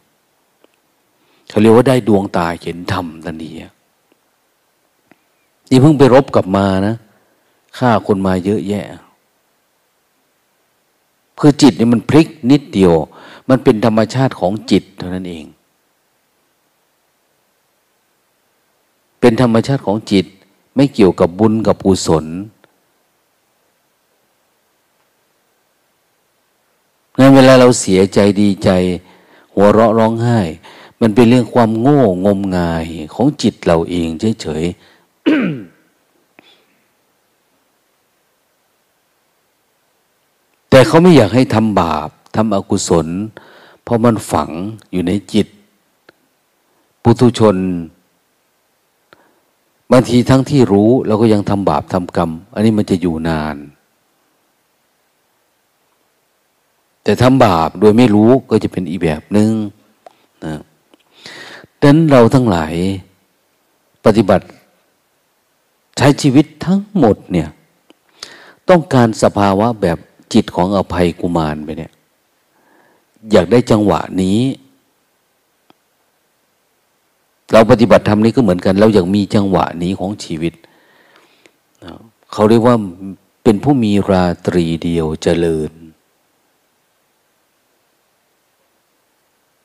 [1.50, 3.52] เขาเรียกว่าได้ดวงตาเห็นธรรมทันที
[5.70, 6.96] นี่เพิ่งไปรบกลับมานะ
[7.78, 8.86] ฆ่าคนมาเยอะแยะ
[11.40, 12.94] คือจิตนี่มันพลิกนิดเดียว
[13.50, 15.46] มันเป็นธรรมชาติของจิตเท่านั้นเอง
[19.20, 20.26] เป็นธรรมชาติของจิต
[20.76, 22.26] ไม่เกี่ยวกับบุญกับกุศล
[27.20, 28.70] งั้นเวลาเราเสียใจดีใจ
[29.54, 30.40] หัวเราะร้องไห้
[31.02, 34.08] มันเป็นเรื่องความโง่งมงายของจิตเราเอง
[34.42, 34.74] เฉยๆ
[40.70, 43.08] แต่เขาไม่อยากให้ทำบาปทำอกุศล
[43.84, 44.50] เพราะมันฝัง
[44.92, 45.48] อยู่ในจิต
[47.04, 47.58] ปุถุชน
[49.92, 53.58] บางทีทั้งที่รู้เราก็ยังทำบาปทำกรรม อันนี้มันจะอยู่นาน
[57.04, 59.52] แต่ทำบาปโดยไม่รู้ก็จะเป็นอีแบบหนึง่ง
[60.46, 60.62] นะ
[61.82, 62.74] ดังนั้นเราทั้งหลาย
[64.06, 64.46] ปฏิบัติ
[65.98, 67.50] ใช้ชีวิตทั้งหมดเนี่ย
[68.70, 69.98] ต้องการสภาวะแบบ
[70.34, 71.92] จิตของอภัยกุมารไปเนี่ย
[73.32, 74.40] อยากได้จังหวะนี้
[77.52, 80.54] เราปฏิบัติธรรมนี้ก็เหมือนกัน เราอยากมีจังหวะนี้ของชีวิต
[82.32, 82.76] เขาเรียกว่า
[83.44, 85.72] เป็นผู้มีราตรีเดียวเจริญ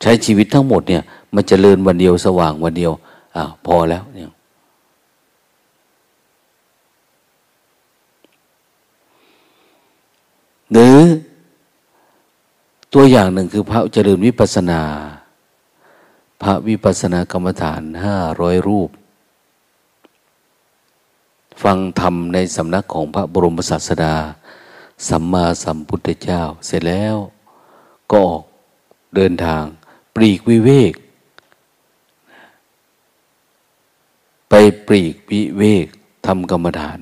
[0.03, 1.03] ใช้ชีวิตทั้งหมดเนี่ย
[1.35, 2.93] มันเจริญวันเดียวสว่างวันเดียว
[3.37, 4.31] อ่าพอแล้วเนี่ย
[10.73, 10.99] หรือ
[12.95, 14.83] ตัวอย่างหนึ่งคือพระเจริญวิปัสนา
[16.43, 18.91] พระวิปัสสนากรรมฐานห้าร้อยรูป
[21.63, 24.15] ฟังธรรมในสำนักของพระบรมศาสดา
[25.09, 27.17] สัมมาสัมพุทธเจ้า เสร็จแล้ว
[28.11, 28.45] ก็ออก
[29.17, 29.65] เดินทาง
[30.19, 30.95] ปรีกวิเวก
[34.51, 34.55] ไป
[34.87, 35.87] ปรีกวิเวก
[36.27, 36.99] ทำกรรมฐาน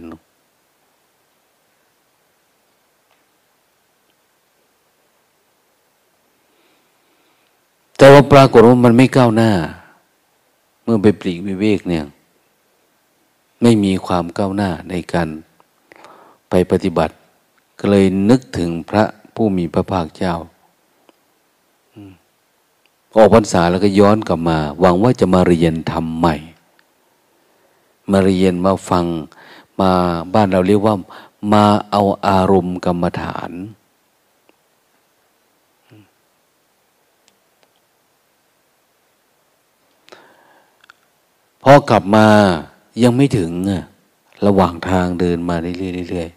[7.96, 9.50] แต่ว่าปรากฏว่ามันไม่ก้าวหน้า
[10.84, 12.04] เมื่อไปปลีกวิเวกเนี่ย
[13.62, 15.28] ไม่มีความก้าวหน้าในการ
[16.50, 17.14] ไปปฏิบัติ
[17.78, 20.36] ก็เลยนึกถึงพระผู้มีพระภาคเจ้า
[23.16, 26.36] ออกพรรษาแล้วก็ย้อนกลับมา หวังว่าจะมาเรียนทำใหม่
[28.10, 29.06] มาเรียนมาฟัง
[29.80, 29.90] มา
[30.34, 30.94] บ้านเราเรียกว่า
[31.52, 33.50] มาเอาอารมณ์กรรมฐาน
[41.62, 42.26] พอกลับมา
[43.02, 43.50] ยังไม่ถึง
[44.46, 46.28] ระหว่างทางเดินมาเรื่อย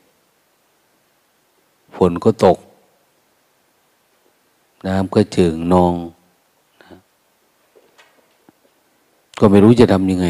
[0.74, 2.58] ๆฝนก็ตก
[4.88, 5.96] น้ำก็เจิงนอง
[9.40, 10.28] ก็ไม่รู้จะทำยังไง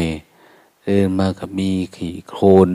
[0.84, 2.70] เดินมากับมีขี่โคลน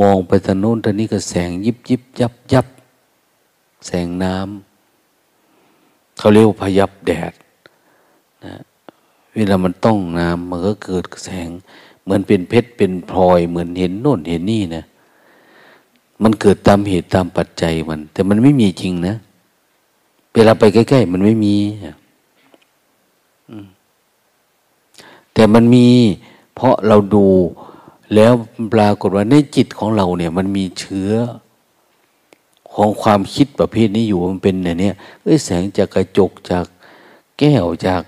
[0.00, 2.66] มองไปทางโน้นทางนี้ก็แสงยิบยิบยับยับ
[3.86, 7.32] แสงน้ำเขาเรียกว่าพยับแดด
[8.44, 8.54] นะ
[9.34, 11.48] เวลามันต้องน้ำมันก็เกิดแสง
[12.02, 14.84] เหมือนเป็นเพชรเป็นพลอยเหมือนเห็นโน่นเห็นนี่นะ
[16.22, 19.14] มันเกิดตามเหตุตามปัจจัยมัน แต่มันไม่มีจริงนะ
[20.34, 21.54] เวลาไปใกล้ ๆ มันไม่มี
[25.36, 25.88] แต่มันมี
[26.54, 27.26] เพราะเราดู
[28.14, 28.32] แล้ว
[28.74, 31.12] ปรากฏว่าในจิตของเราเนี่ย มันมีเชื้อ
[32.74, 36.64] ของความคิดประเภทนี้อยู่มันเป็นเนี่ยเอ้ยแสงจากกระจกจาก
[37.38, 38.02] แก้วจาก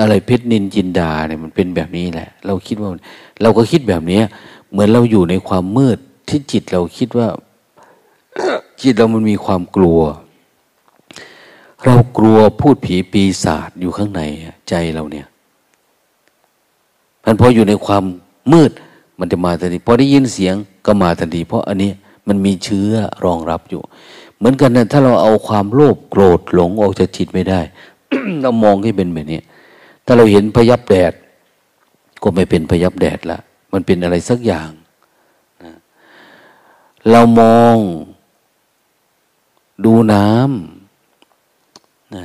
[0.00, 2.90] อะไรเพชรนินจินดาเนี่ยมันเป็นแบบนี้แหละ เราคิดว่า
[3.42, 4.20] เราก็คิดแบบนี้
[4.70, 5.98] เหมือนเราอยู่ในความมืด
[6.28, 7.28] ที่จิตเราคิดว่า
[8.82, 10.00] จิตเรามันมีความกลัว
[11.84, 14.22] เรากลัวพูดผีปีศาจอยู่ข้างใน
[14.68, 15.26] ใจเราเนี่ย
[17.24, 18.04] มันพออยู่ในความ
[18.52, 18.70] มืด
[19.18, 20.54] มันจะมาทันทีพอได้ยินเสียง
[20.86, 21.90] ก็มาทันที เพราะอันนี้
[22.28, 22.90] มันมีเชื้อ
[23.24, 23.82] รองรับอยู่
[24.36, 27.60] เหมือนกันนะถ้าเราเอาความโลภโกรธหลงออกจากจิตไม่ได้
[28.42, 29.40] เรามองให้เป็นแบบนี้
[30.04, 31.12] ถ้าเราเห็นพยับแดด
[32.22, 33.38] ก็ไม่เป็นพยับแดดละ
[33.72, 34.70] มันเป็นอะไรสักอย่าง
[35.62, 35.72] นะ
[37.10, 37.76] เรามอง
[39.84, 42.18] ดูน้ำน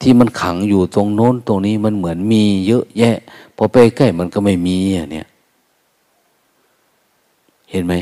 [0.00, 3.16] ที่มันขังอยู่ตรงโน้นตรงนี้มันเหมือนมีเยอะแยะ
[3.56, 5.26] พอไปใกล้มันก็ไม่มีอะเนี่ย
[7.70, 7.94] เห็นไหม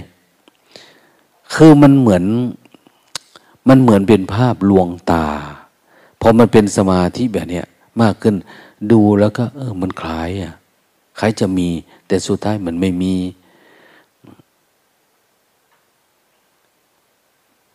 [1.55, 2.25] คือมันเหมือน
[3.69, 5.27] มันเหมือนเป็นภาพลวงตา
[6.21, 7.67] พอมันเป็นสมาธิแบบเนี้ย
[8.01, 8.35] มากขึ้น
[8.93, 10.55] ดูแล้วก็ เออ มันคล้ายอะ
[11.19, 11.69] คล้ายจะมี
[12.07, 13.15] แต่สุดท้ายมันไม่มี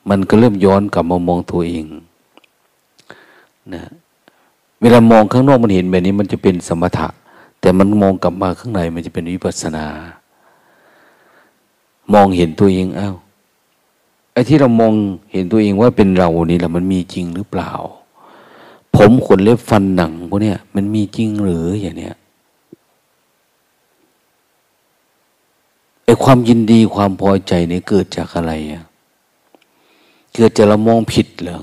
[0.10, 1.86] มันก็เริ่มย้อนกลับมามองตัวเอง
[3.74, 3.84] นะ
[4.82, 7.08] เวลามองข้างนอกมันเห็นแบบนี้ มันจะเป็นสมถะ
[7.60, 9.86] แต่มันมองกลับมาข้างในมันจะเป็นวิปัสสนา
[12.14, 13.16] มองเห็นตัวเองอ้าว
[14.34, 14.94] ไอ้ที่เรามอง
[15.32, 17.72] เห็นตัวเองว่าเป็นเรานี่แหละมันมีจริงหรือเปล่า
[18.96, 22.16] ผมขนเล็บฟันหนังพวกเนี้ยมันมีจริงหรืออย่างเนี้ย
[26.06, 28.84] ไอ้ความยินดีความพอใจเนี่ยเกิดจากอะไรอะ
[30.36, 31.60] เกิดจากเรามองผิดเหรอ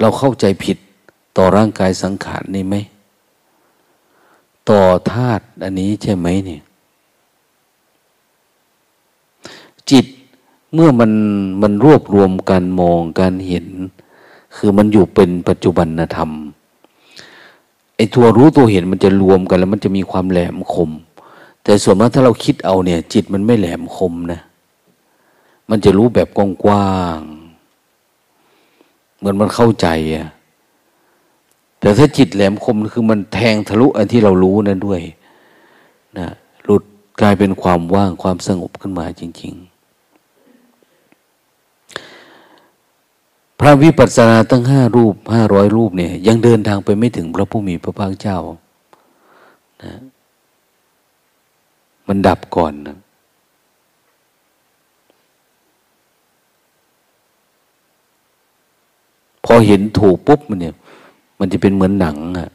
[0.00, 0.78] เราเข้าใจผิด
[1.36, 2.76] ต่อร่างกายสังขารนี่ไหม
[4.70, 6.62] ต่อธาตุอันนี้ใช่ไหมเนี่ย
[9.90, 10.06] จิต
[10.74, 11.12] เมื่อมัน
[11.62, 13.66] มันรวบรวมการมองการเห็น
[14.56, 16.30] คือมันอยู่เป็นปัจจุบันธรรม
[17.96, 20.90] ไอ้ตัวรู้ตัวเห็นมันจะรวมกันแล้วมันจะมีความแหลมคม
[21.64, 24.40] แต่ส่วนมากถ้าเราคิดเอาเนี่ย จิตมันไม่แหลมคมนะ
[25.70, 30.28] มันจะรู้แบบกว้างๆเหมือนมันเข้าใจอะ
[31.80, 35.00] แต่ถ้าจิตแหลมคมคือมันแทงทะลุอันที่เรารู้นั่นด้วย
[36.18, 36.28] นะ
[36.64, 36.82] หลุด
[37.20, 39.70] กลายเป็นความว่างความสงบขึ้นมาจริง ๆ
[43.60, 48.38] พระวิปัสสนาตั้งห้ารูปห้าร้อยรูปเนี่ยยังเดินทางไปไม่ถึงพระผู้มีพระภาคเจ้า
[49.82, 49.92] นะ
[52.08, 52.96] มันดับก่อนนะ
[59.44, 60.74] พอเห็นถูกปุ๊บมันเนี่ย
[61.40, 62.50] มันจะเป็นเหมือนหนังอะ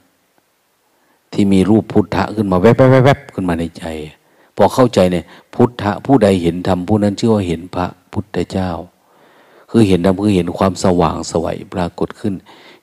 [1.33, 3.86] ที่มีรูปพุทธะขึ้นมาแวบๆบขึ้นมาในใจ
[4.55, 8.71] พอเข้าใจเนี่ย พุทธะผู้ใดเห็นธรรมผู้นั้นชื่อว่าเห็นพระพุทธเจ้า
[9.69, 12.33] คือเห็นธรรมคือเห็นความสว่างสวัยปรากฏขึ้น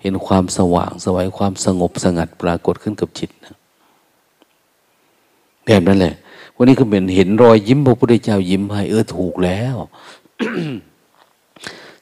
[0.03, 3.57] เห็นความสว่างสวัยความสงบสงัดปรากฏขึ้นกับจิตนะ
[5.67, 6.15] แบบนั้นแหละ
[6.57, 9.77] วันนี้ก็เป็นเห็นรอยยิ้มพระพุทธเจ้ายิ้มให้เออถูกแล้ว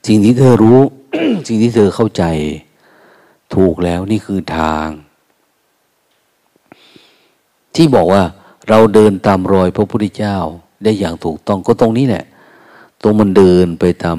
[0.06, 0.80] สิ่งที่เธอรู้
[1.48, 2.24] สิ่งที่เธอเข้าใจ
[3.54, 4.86] ถูกแล้วนี่คือทาง
[7.74, 8.22] ที่บอกว่า
[8.68, 10.36] เราเดินตามรอยพระพุทธเจ้า
[10.84, 12.24] ได้อย่างถูกต้องก็ตรงนี้แหละ
[13.02, 14.18] ตรงมันเดินไปตาม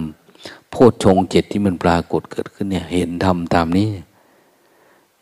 [0.69, 3.88] โพชฌงเจ็ดที่มันปรากฏเกิดขึ้นเนี่ย เห็นทำตามนี้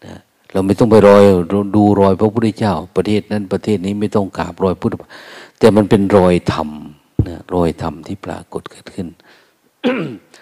[0.05, 0.15] นะ
[0.51, 1.23] เราไม่ต้องไปรอย
[1.75, 4.93] ดูรอยพระพุทธเจ้า ประเทศนั้นประเทศนี้ไม่ต้องกราบรอยพุทธ
[5.59, 6.69] แต่มันเป็นรอยธรรม
[7.27, 9.07] นะรอยธรรมที่ปรากฏเกิดขึ้น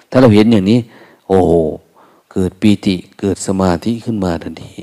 [0.09, 0.79] ถ้าเราเห็นอย่างนี้
[1.27, 1.51] โอ้โห
[2.31, 4.73] เกิดปีติเกิดสมาธิขึ้นมาทันที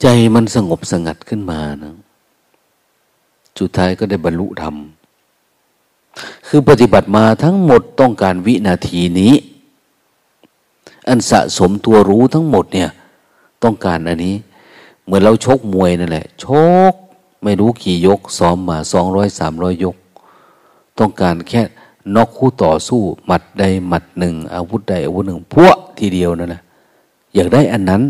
[0.00, 1.94] ใจมันสงบสงัดขึ้นมานะ
[3.58, 4.74] สุดท้ายก็ได้บรรลุธรรม
[6.48, 9.34] คือปฏิบัติมาทั้งหมดต้องการวินาทีนี้
[11.08, 12.90] อันสะสมตัวรู้ทั้งหมดเนี่ย
[13.64, 14.36] ต้องการอันนี้
[15.04, 16.46] เหมือนเราชกมวยนั่นแหละ ช
[16.92, 16.94] ก
[17.46, 19.96] ไม่รู้กี่ยกซ้อมมาสองร้อยสามร้อยยก
[20.98, 21.62] ต้องการแค่
[22.14, 26.62] นอกคู่ต่อสู้ หมัดใดหมัดหนึ่ง อาวุธใดอาวุธหนึ่งพวกทีเดียวนั่นแหละ
[27.34, 28.02] อยากได้อันนั้น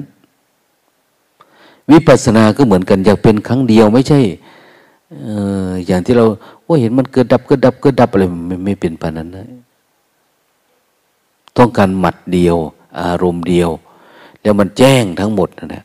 [1.90, 4.20] วิปัสสนาก็เหมือนกันอยากเป็นครั้งเดียวไม่ใช่
[5.86, 6.24] อย่างที่เรา
[6.66, 9.46] ว่าเห็นมันเกิดดับเกิดดับเกิดดับอะไรไม่ไม่เป็นปานนั้นนะ
[11.56, 12.56] ต้องการหมัดเดียว
[13.00, 13.70] อารมณ์เดียว
[14.42, 15.84] แล้วมันแจ้งทั้งหมดนะนะ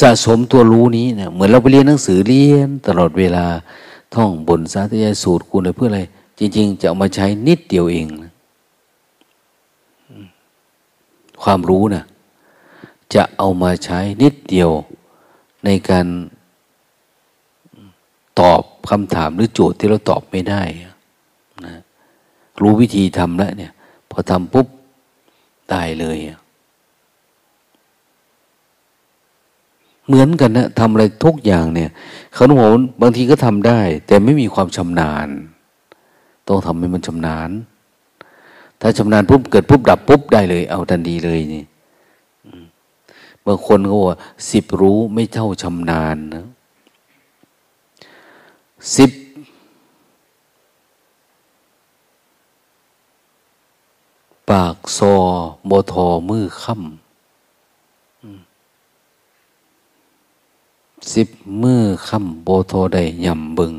[0.00, 3.44] สะสมตัวรู้นี้เนะเหมือนเราไปเรียนหนังสือเรียน ตลอดเวลา
[4.14, 6.00] ท่องบนสาธยายสูตรคุณอะไรเพื่ออะไร
[6.38, 8.32] จริง ๆ จะเอามาใช้นิดเดียวเองนะ
[11.42, 12.04] ความรู้นะ
[13.14, 14.70] จะเอามาใช้นิดเดียว
[15.64, 16.06] ในการ
[18.40, 20.62] ตอบคำถามหรือโจทย์ที่เราตอบไม่ได้
[21.66, 21.76] นะ
[22.60, 23.72] รู้วิธีทำแล้วเนี่ย
[24.10, 24.66] พอทำปุ๊บ
[25.70, 26.18] ได้เลย
[30.08, 31.90] เหมือนกันนะทำอะไรทุกอย่างเนี่ย
[32.32, 32.70] เขาบอก
[33.02, 35.28] บางทีก็ทำได้ แต่ไม่มีความชำนาญ
[36.48, 37.50] ต้องทำให้มันชำนาญ
[38.80, 41.64] ถ้าชำนาญปุ๊บเกิดปุ๊บดับปุ๊บได้เลย เอาทันทีเลยนี่
[43.46, 44.08] บางคนเขาบอก
[44.50, 46.46] สิบรู้ไม่เท่าชำนาญนะ
[48.96, 49.12] สิบ
[54.50, 55.14] ปากซอ
[55.70, 57.07] บทอมือค่ำ
[61.14, 61.28] สิบ
[61.62, 63.74] มือคำโบโทได้ยำบึง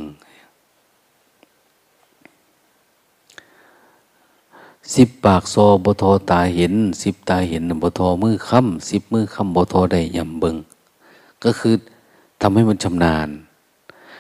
[4.95, 5.55] สิบปากโซ
[5.85, 10.55] บทตาเห็น สิบตาเห็นบทมือคำสิบมือค่ำบทได้ยำบึง
[11.43, 11.75] ก็คือ
[12.41, 13.29] ทำให้มันชำนาญ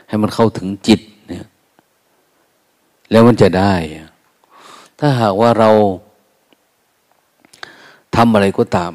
[0.07, 1.45] ให้มันเข้าถึงจิตเนี่ย
[3.11, 3.73] แล้วมันจะได้
[4.99, 5.69] ถ้าหากว่าเรา
[8.15, 8.91] ทำอะไรก็ตาม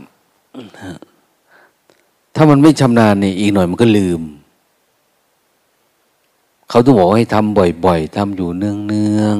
[2.34, 4.20] ถ้ามันไม่ชำนาญเนี่ยอีกหน่อยมันก็ลืม
[6.68, 9.38] เขาต้องบอกให้ทำบ่อยๆทำอยู่เนือง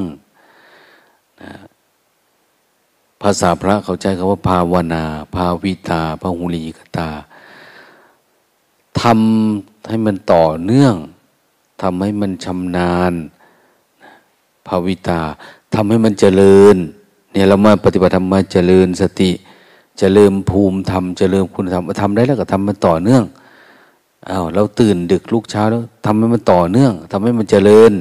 [0.68, 1.52] ๆนะ
[3.22, 7.08] ภาษาพระเขาใจคำว่า ภาวนา ภาวิตาพาหุลีกตา
[9.00, 10.94] ทำให้มันต่อเนื่อง
[11.82, 13.12] ทำให้มันชำนาญ
[14.66, 15.20] ภาวิตา
[15.74, 16.76] ทำให้มันเจริญ
[17.32, 19.30] เนี่ยเรามาปฏิบัติธรรมมาเจริญสติ
[19.98, 23.24] เจริญภูมิธรรมเจริญคุณธรรมทำได้แล้วก็ทำมันต่อเนื่อง
[24.30, 27.92] อา้าวเราตื่นดึกลุกเช้าแล้วทำให้มันต่อเนื่องทำให้มันเจริญ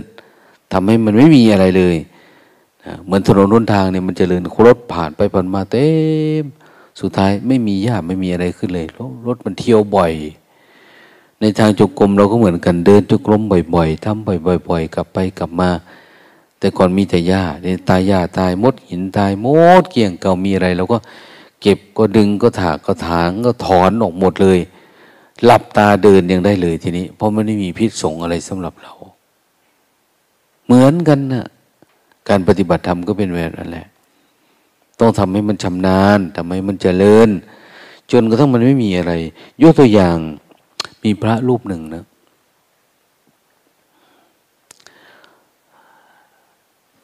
[0.74, 1.96] ทำให้มันไม่มีอะไรเลย
[3.04, 5.88] เหมือนถนนรุนทางเนี่ยมันเจริญรถผ่านไปผ่านมาเต็
[6.44, 6.46] ม
[7.00, 8.88] สุดท้ายไม่มีหญ้าไม่มีอะไรขึ้นเลย
[9.28, 10.14] รถมันเที่ยวบ่อย
[11.40, 13.42] ในทางจุกรมเราก็เหมือนกันเดินจุกรม
[13.76, 15.70] บ่อยๆทำบ่อย ๆ กลับไปกลับมา
[16.60, 19.48] แต่ก่อนมีแต่หญ้าเนี่ยตายหญ้าตายมดหินตายม
[19.82, 20.98] ดเกี่ยงเก่ามีอะไรเราก็
[21.64, 24.60] เก็บก็ดึงก็ถากก็ถางก็ถอนออกหมดเลย
[25.46, 28.94] หลับตาเดินยังได้เลยทีนี้ เพราะมันไม่มีพิษสงอะไรสำหรับเรา
[30.66, 31.48] เหมือนกันนะ่ะ
[32.30, 33.88] การปฏิบัติธรรมก็เป็นแบบนั้นแหละ
[35.00, 37.30] ต้องทำให้มันชำนาญทำให้มันเจริญ
[38.12, 39.14] จนกระทั่งมันไม่มีอะไร
[39.62, 40.18] ยกตัวอย่าง
[41.04, 42.06] มีพระรูปหนึ่งนะ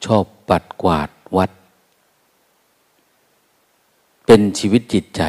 [0.05, 1.49] ชอบปัดกวาดวัด
[4.31, 5.21] เป็นชีวิตจิตใจ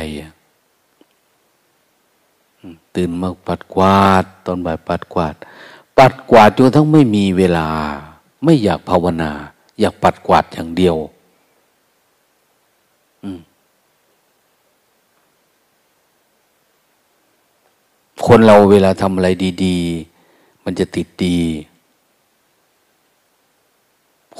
[2.95, 5.35] ตื่นมาปัดกวาด ตอนบ่ายปัดกวาด
[5.99, 7.69] ปัดกวาดจนทั้งไม่มีเวลา
[8.45, 9.33] ไม่อยากภาวนา
[9.81, 10.97] อยากปัดกวาดอย่างเดียว
[18.27, 19.29] คนเราเวลาทำอะไร
[19.65, 19.79] ดี
[20.23, 21.39] ๆ มันจะติดดี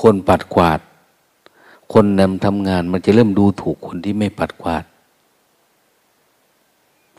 [0.01, 0.81] คนปัดกวาด
[1.93, 4.85] คนนำทำงานมันจะเริ่มดูถูกคนที่ไม่ปัดกวาด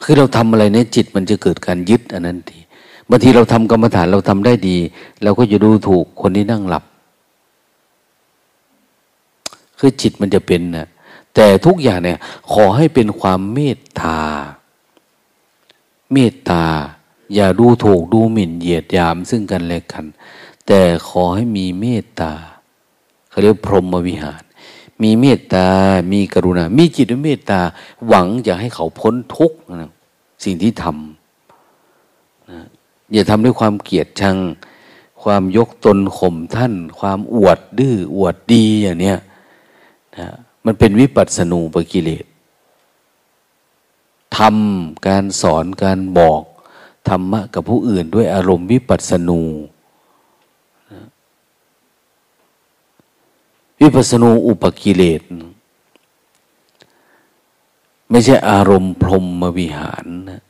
[0.03, 2.59] คือเราทำอะไรเนี่ยจิตมันจะเกิดการยึดอันนั้นที
[3.09, 4.78] บางทีเราทำกรรมฐานเราทำได้ดี
[5.24, 6.84] เราก็จะดูถูกคนที่นั่งหลับ
[9.80, 10.88] คือจิตมันจะเป็นนะ
[11.36, 12.19] แต่ทุกอย่างเนี่ย
[12.51, 14.19] ขอให้เป็นความเมตตา
[16.13, 16.63] เมตตา
[17.34, 20.05] อย่าดูถูกดูหมิ่นเหยียดยามซึ่งกันและกัน
[20.67, 22.32] แต่ขอให้มีเมตตา
[23.30, 24.41] เขาเรียกพรหมวิหาร
[25.02, 25.68] มีเมตตา
[26.12, 27.60] มีกรุณา มีจิตด้วยเมตตา
[28.08, 29.91] หวังจะให้เขาพ้นทุกข์นะ
[30.43, 32.60] สิ่งที่ทำนะ
[33.12, 34.38] อย่าทำด้วยความเกลียดชัง
[35.24, 39.18] ความยกตนข่มท่าน ความอวดดื้ออวดดีอย่างเนี้ย
[40.18, 40.28] นะ
[40.66, 42.26] มันเป็นวิปัสสนูปกิเลส
[44.38, 46.41] ทำการสอนการบอก
[47.10, 49.41] ธรรมะกับผู้อื่นด้วยอารมณ์วิปัสสนู
[50.91, 51.02] นะ
[53.82, 55.22] วิปัสสนูอุปกิเลส
[58.10, 60.42] ไม่ใช่อารมณ์พรหมวิหารนะ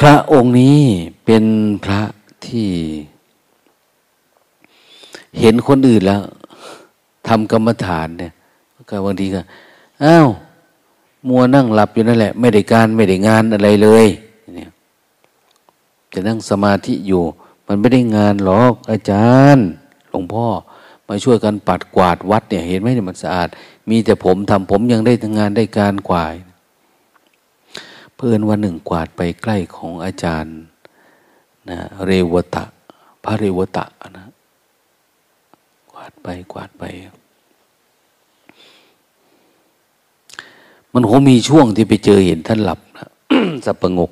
[0.00, 0.80] พระองค์นี้
[1.24, 1.44] เป็น
[1.84, 2.02] พระ
[2.46, 2.68] ที่
[5.40, 6.22] เห็นคนอื่นแล้ว
[7.28, 8.32] ทำกรรมฐานเนี่ย
[8.88, 9.40] ก็บางทีก็
[10.04, 10.28] อ้าว
[11.28, 14.06] มัวนั่งหลับอยู่นั่นแหละ ไม่ได้การไม่ได้งานอะไรเลย
[14.56, 14.70] เนี่ย
[16.12, 17.22] จะนั่งสมาธิอยู่
[17.66, 19.66] มันไม่ได้งานหรอกอาจารย์
[20.10, 20.46] หลวงพ่อ
[21.08, 23.48] มาช่วยกันปัดกวาดวัดเนี่ยเห็นไหมเนี่ยมันสะอาด
[23.90, 26.34] มีแต่ผมทำผมยังได้ทำงานได้การกวาด
[28.16, 30.56] เพื่อนวันหนึ่งกวาดไปใกล้ของอาจารย์
[31.70, 32.64] นะเรวตะ
[33.24, 33.84] พระเรวตะ
[34.18, 34.26] นะ
[35.92, 36.84] กวาดไปกวาดไป
[40.94, 43.08] มันคงมีช่วงที่ไปเจอเห็นท่านหลับนะ
[43.64, 44.10] สับประงก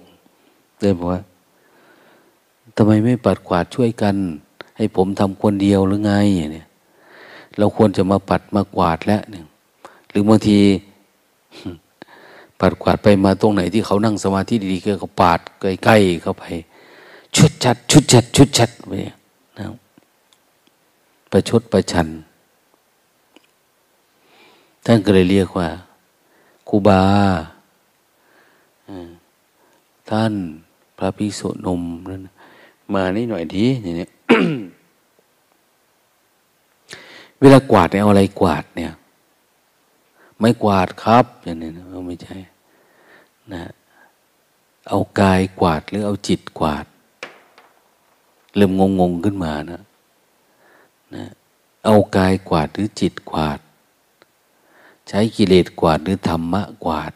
[0.81, 4.17] เลยบอกว่าำไมไม่ปัดกวาดช่วยกัน
[4.77, 6.13] ให้ผมทำคนเดียวหรือไง
[6.53, 6.67] เนี่ย
[7.59, 9.45] เราควรจะมาปัดมากวาดแล้วเนี่ย
[10.11, 10.59] หรือบางที
[12.61, 16.45] ปัดกวาดไปมาตรงไหนที่เขานั่งสมาธิดีๆก็เขาปาดใกล้ๆเข้าไป
[17.37, 18.95] ชุดชัด ชุดชัด ชุดชัดไป
[19.59, 19.67] นะ
[21.31, 22.09] ประชดประชัน
[24.85, 25.69] ท่านก็เลยเรียกว่า
[26.69, 27.03] ครูบา
[30.11, 30.33] ท่าน
[30.99, 32.23] พระภิกษุนมนั่น
[32.95, 34.09] มานี่หน่อยดีอย่างนี้
[37.41, 38.93] เวลากวาดเนี่ยเอาอะไรกวาดเนี่ย
[40.39, 42.37] ไม่กวาดครับอย่างนี้นะไม่ใช่
[43.53, 43.63] นะ
[44.89, 46.87] เอากายกวาดหรือเอาจิตกวาด
[48.57, 49.83] เริ่มงงงขึ้นมานะ
[51.15, 51.25] นะ
[51.85, 53.59] เอากายกวาดหรือจิตกวาด
[55.09, 57.13] ใช้กิเลสกวาดหรือธรรมะกวาด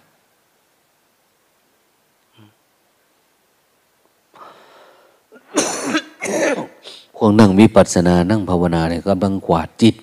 [7.16, 9.94] พวกนั่งวิปัสสนานั่งภาวนาเนี่ยกำลังกวาดจิต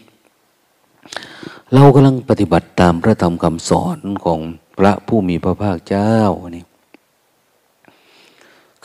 [1.74, 4.39] เรากำลังปฏิบัติตามพระธรรมคำสอนของ
[4.78, 6.16] พระผู้มีพระภาคเจ้า
[6.56, 6.66] นี่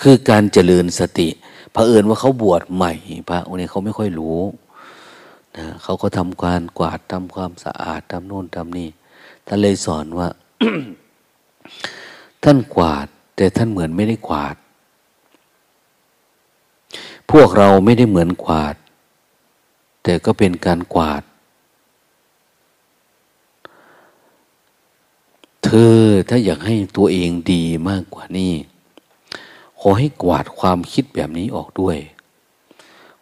[0.01, 1.29] คือการเจริญสติ
[1.73, 2.93] เผอิญว่าเขาบวชใหม่
[3.29, 4.41] พระองค์นี้เขาไม่ค่อยรู้
[5.57, 8.89] นะเขาก็ทำการกวาดทำความสะอาดทำโน่นทำนี่
[9.47, 10.29] ท่านเลยสอนว่า
[12.45, 13.07] ท่านกวาด
[13.37, 14.57] แต่ท่านเหมือนไม่ได้กวาด
[17.31, 18.75] พวกเราไม่ได้เหมือนกวาด
[20.03, 21.23] แต่ก็เป็นการกวาด
[25.65, 28.53] เธอถ้าอยากให้ตัวเองดีมากกว่านี้
[29.81, 31.99] ขอให้กวาดความคิดแบบนี้ออกด้วย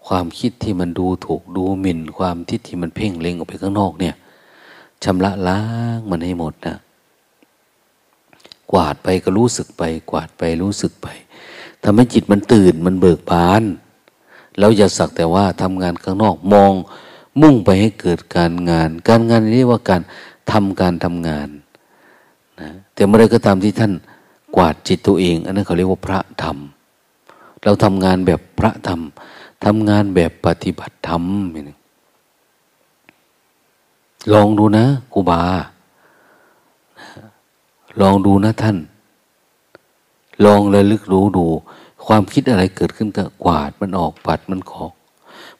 [0.06, 4.14] ความคิดที่มันดูถูกดูหมิ่น ความทิฏที่มันเพ่งเล็งออกไปข้างนอกเนี่ย
[5.04, 5.60] ชำระล้า
[5.96, 6.76] งมันให้หมดนะ
[8.72, 11.08] กวาดไปก็รู้สึกไป กวาดไปรู้สึกไป
[11.82, 13.62] ทำให้จิตมันตื่นมันเบิกบาน
[14.58, 16.72] เราอย่าสักแต่ว่าทำงานข้างนอกมอง
[17.40, 20.02] มุ่งไปให้เกิดการงาน การงานเรียกว่าการ
[20.52, 21.48] ทำการทำงาน
[22.60, 23.92] นะแต่เมื่อไรก็ตามที่ท่าน
[24.56, 26.56] กวาดจิตตัวเอง อันนั้นเขาเรียกว่าพระธรรม
[27.64, 29.00] เราทำงานแบบพระธรรม
[29.64, 31.22] ทำงานแบบปฏิบัติธรรม
[34.32, 35.40] ลองดูนะครูบา
[38.00, 38.76] ลองดูนะท่าน
[40.44, 41.46] ลองระลึกรู้ดู
[42.06, 44.92] ความคิดอะไรเกิดขึ้นก็กวาดมันออกปัดมันขอก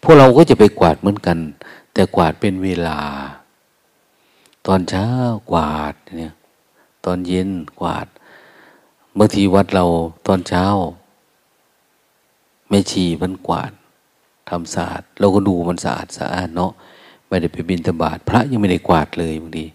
[0.02, 1.38] พวกเราก็จะไปกวาดเหมือนกัน
[1.92, 3.00] แต่กวาดเป็นเวลา
[4.66, 5.08] ตอนเช้า
[5.50, 6.34] กวาดเนี่ย
[7.04, 8.06] ตอนเย็นกวาด
[9.18, 9.84] บางทีวัดเรา
[10.26, 10.66] ตอนเช้า
[12.68, 13.72] ไม่ชีมันกวาด
[14.48, 16.72] ทำสะอาดเราก็ดูมันสะอาดสะอาดเนาะ
[17.26, 19.66] ไม่ได้ไปบินตบาดพระยังไม่ได้กวาดเลยบางที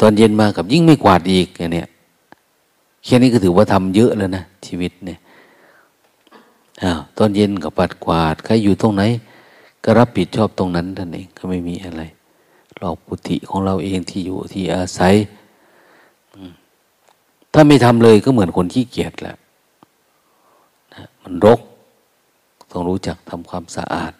[0.00, 1.88] ตอนเย็นมากับยิ่งไม่กวาดอีกอย่างเนี้ย
[3.04, 5.18] แค่นี้ก็ถือว่าทำเยอะแล้วนะชีวิตเนี่ย
[6.82, 9.02] อ้าวตอนเย็นก็ปัดกวาดใครอยู่ตรงไหน
[9.84, 12.02] ก็รับผิดชอบตรงนั้นท่านเองก็ไม่มีอะไร
[12.80, 15.14] รอบกุฏิของเราเองที่อยู่ที่อาศัย
[17.52, 19.36] ถ้าไม่ทำเลยก็เหมือนคนขี้เกียจแหละ
[20.94, 21.60] นะมันรก
[22.70, 24.12] ต้องรู้จักทำความสะอาด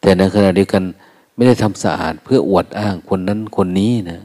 [0.00, 0.82] แต่ในขณะเดียวกัน
[1.34, 4.20] ไม่ได้ทำสะอาดเพื่ออวดอ้างคนนั้นคนนี้นะ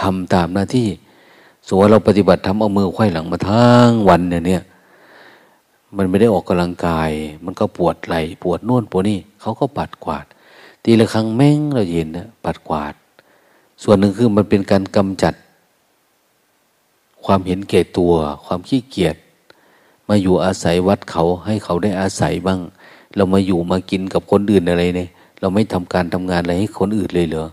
[0.00, 0.88] ทำตามหน้าที่
[1.66, 4.62] สมมติเราปฏิบัติทำเอามือไขว้หลังมาทั้งวันเนี่ยเนี่ย
[5.96, 7.10] มันไม่ได้ออกกำลังกาย
[7.44, 10.24] มันก็ปวดไหล่ปวดน่นปวดนี่เขาก็ปัดกวาด
[10.82, 12.94] ทีละครั้งแม่งเราเห็นนะปัดกวาด
[13.82, 15.34] ส่วนหนึ่งคือมันเป็นการกำจัด
[17.24, 18.12] ความเห็นแก่ตัว
[18.44, 19.16] ความขี้เกียจ
[20.08, 22.60] มาอยู่อาศัยวัดเขาให้เขาได้อาศัยบ้าง
[23.16, 25.08] เรามาอยู่มากินกับคนอื่นอะไรเนี่ย
[25.40, 27.46] เราไม่ทำการทำงานอะไรให้คนอื่นเลยเหรอ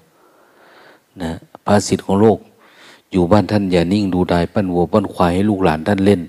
[1.21, 1.31] นะ
[1.65, 2.37] ภาษิตของโลก
[3.11, 6.21] อยู่บ้านท่านอย่านิ่งดูดายปั้นวัวปั้นควายให้ลูกหลานท่านเล่น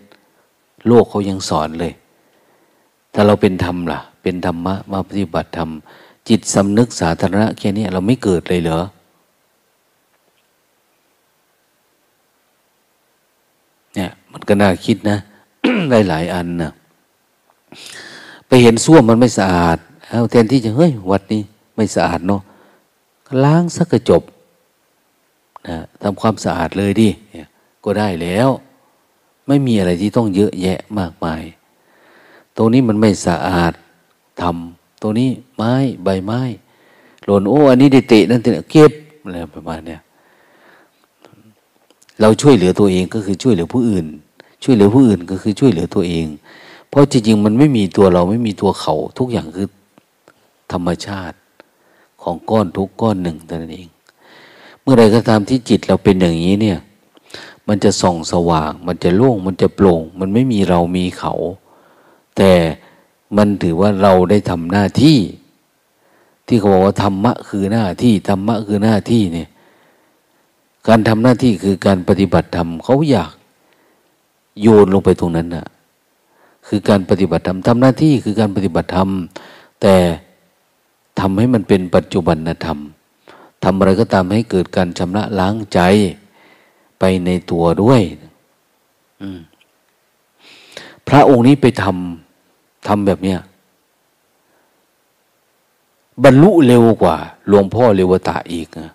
[0.86, 1.92] โลกเขายังสอนเลย
[3.12, 5.70] ถ้าเราเป็นธรรมล่ะ เป็นธรรมะมาปฏิบัติธรรม
[6.28, 8.80] จิตสำนึกสาธารณะแค่นี้เราไม่เกิดเลยเหรอ
[13.94, 15.18] เนี่ย มันก็น่าคิดนะ
[16.08, 16.72] หลายๆอันนะ
[18.46, 19.78] ไปเห็นส้วมมันไม่สะอาด
[20.08, 21.42] เอาแทนที่จะเฮ้ยวัดนี้
[21.76, 22.42] ไม่สะอาดเนาะ
[23.44, 24.22] ล้างสักกระจบ
[25.68, 27.08] นะทำความสะอาดเลยดิ
[27.84, 28.48] ก็ได้แล้ว
[29.46, 31.42] ไม่มีอะไรที่ต้องเยอะแยะมากมาย
[32.56, 33.72] ตัวนี้มันไม่สะอาด
[34.40, 35.72] ทำตัวนี้ไม้
[36.04, 36.40] ใบไม้
[37.24, 38.92] หล่นโอ้อันนี้ด้เตะนั่นเตะเก็บ
[39.22, 40.00] อะไรประมาณเนี้ย
[42.20, 44.06] เราช่วยเหลือตัวเองก็คือช่วยเหลือผู้อื่น
[44.62, 46.26] ช่วยเหลือผู้อื่นก็คือช่วยเหลือตัวเอง
[46.88, 49.68] เพราะจริงๆมันไม่มีตัวเราไม่มีตัวเขา ทุกอย่างคือ
[50.72, 51.36] ธรรมชาติ
[52.22, 53.88] ของก้อนทุกก้อนหนึ่งแต่นั้นเอง
[54.82, 56.78] เมื่อไรก็ตามที่จิตเราเป็นอย่างนี้เนี่ย
[57.68, 61.34] มันจะส่องสว่าง มันจะโล่ง มันจะโปร่ง มันไม่มีเรามีเขา
[62.36, 62.52] แต่
[63.36, 65.18] มันถือว่าเราได้ทำหน้าที่
[66.46, 69.48] ที่เขาบอกว่าธรรมะคือหน้าที่ธรรมะคือหน้าที่เนี่ย
[70.88, 73.32] การทำหน้าที่คือการปฏิบัติธรรมเขาอยาก
[74.60, 75.66] โยนลงไปตรงนั้นน่ะ
[76.66, 79.08] คือการปฏิบัติธรรมทำหน้าที่คือการปฏิบัติธรรม
[79.82, 79.94] แต่
[81.20, 82.78] ทำให้มันเป็นปัจจุบันธรรม
[83.64, 85.80] ทำอะไรก็ตามให้เกิดการชำระล้างใจ
[86.98, 88.02] ไปในตัวด้วย
[91.08, 93.38] พระองค์นี้ไปทำทำแบบเนี้ย
[96.24, 97.16] บรรลุเร็วกว่า
[97.48, 98.90] หลวงพ่อเรวตาอีกนะ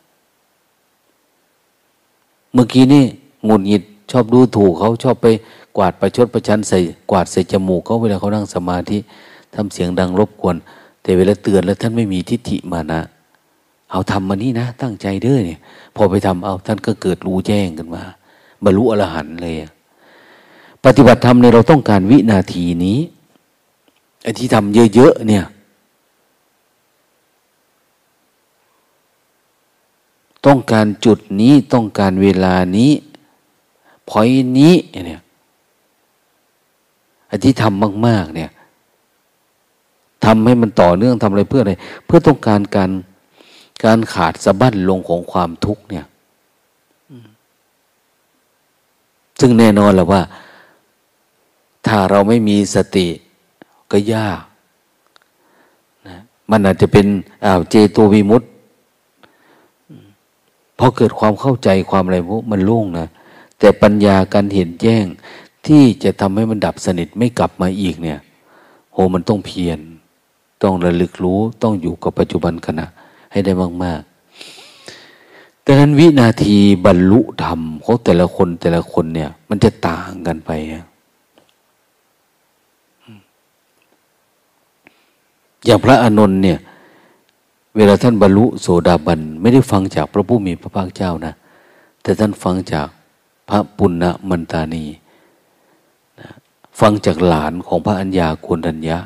[2.53, 3.03] เมื่อกี้นี่
[3.47, 5.27] งุนหิดชอบดูถูกเขาชอบไป
[5.77, 6.79] กวาดประชดประชันใส่
[7.11, 8.97] กวาดใส่จมูกเขาเวลาเขานั่งสมาธิ
[9.55, 10.55] ทำเสียงดังรบกวน
[11.01, 13.01] แต่เวลาเตือนแล้วท่านไม่มีทิฏฐิมานะ
[13.91, 15.59] เอาทำมานี่นะ ตั้งใจเด้อเนี่ย
[15.95, 18.03] พอไปทำเอาท่านก็เกิดรู้แจ้งกันมา
[18.63, 19.55] บรรลุอรหันต์เลย
[20.85, 22.99] ปฏิบัติธรรมในเราต้องการวินาทีนี้
[24.23, 25.45] ไอ้ที่ทำเยอะๆเนี่ย
[30.45, 32.91] ต้องการจุดนี้ต้องการเวลานี้
[34.09, 34.29] พอย
[34.59, 34.75] นี้
[35.07, 35.21] เนี่ย
[37.27, 38.51] ไอ้ที่ทำมาก ๆ เนี่ย
[40.25, 41.73] ทำให้มันต่อเนื่องทำอะไรเพื่ออะไร
[42.05, 42.89] เพื่อต้องการการ
[43.83, 46.05] การขาดสะบั้นลงของความทุกข์เนี่ย
[49.39, 50.21] ซึ่งแน่นอนแหละว่า
[51.87, 53.07] ถ้าเราไม่มีสติ
[53.91, 54.41] ก็ยาก
[56.07, 56.17] นะ
[56.51, 57.05] มันอาจจะเป็น
[57.45, 58.49] อ้าวเจโตวิมุตต์
[60.77, 63.07] พอเกิดความเข้าใจความอะไรพวกมันโล่งนะ
[63.59, 65.05] แต่ปัญญาการเห็นแจ้ง
[65.67, 68.19] ที่จะทำให้มันดับสนิทไม่กลับมาอีกเนี่ย
[68.93, 69.79] โหมันต้องเพียร
[70.63, 72.87] ต้องระลึกรู้ต้องอยู่กับปัจจุบันขณะ
[73.37, 80.51] ให้ได้มากๆดังนั้นวินาทีบรรลุธรรมของแต่ละคนแต่ละคนเนี่ย มันจะต่างกันไป
[85.65, 86.59] อย่างพระอานนท์เนี่ย
[87.75, 91.33] เวลาท่านบรรลุโสดาบัน ไม่ได้ฟังจากพระผู้มีพระภาคเจ้านะ
[92.01, 92.87] แต่ท่านฟังจาก
[93.49, 94.85] พระปุณณมันตานี
[96.79, 98.97] ฟังจากหลานของพระอัญญาโกนัญญา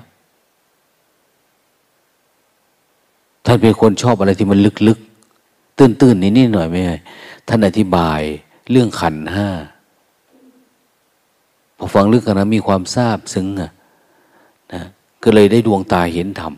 [3.46, 6.98] ท่านเป็นคนชอบอะไรที่มันลึกๆ ตื้นๆนิดๆหน่อยไม่ใช่
[7.48, 8.22] ท่านอธิบาย
[8.72, 9.48] เรื่องขันห้า
[11.78, 13.72] พอฟังเรื่องกันนะมีความทราบซึ้งอะ
[14.74, 14.82] นะ
[15.24, 16.54] ก็เลยได้ดวงตาเห็นธรรม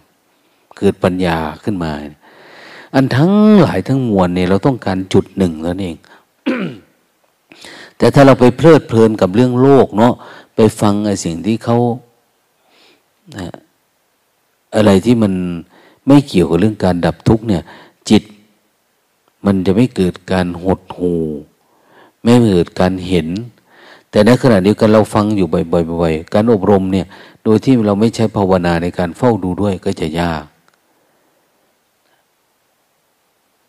[0.78, 1.92] เกิดปัญญาขึ้นมา
[2.96, 3.32] อันทั้ง
[3.62, 5.98] หลายทั้งมวลเนี่ยเราต้องการจุดหนึ่งแล้วเอง
[7.98, 10.14] แต่ถ้าเราไปเพลิดเพลินกับเรื่องโลกเนาะ
[10.56, 11.78] ไปฟังไอ้สิ่งที่เขา
[14.76, 15.34] อะไรที่มัน
[16.08, 17.64] ไม่เกี่ยวกับเรื่องการดับทุกข์เนี่ย
[18.10, 18.24] จิต
[19.46, 21.14] มันจะไม่เกิดการหดหู
[22.22, 23.28] ไม่เกิดการเห็น
[24.10, 25.48] แต่ในขณะเดียวกันเราฟังอยู่
[25.94, 27.08] บ่อยๆการอบรมเนี่ย
[27.44, 30.46] โดยที่เราไม่ใช้ภาวนาในการเฝ้าดูด้วยก็จะยาก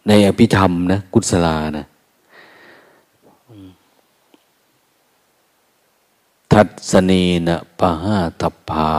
[0.07, 1.87] ในอภิธรรมนะกุศลานะ
[6.53, 8.91] ทัศนีนะปะหาตพา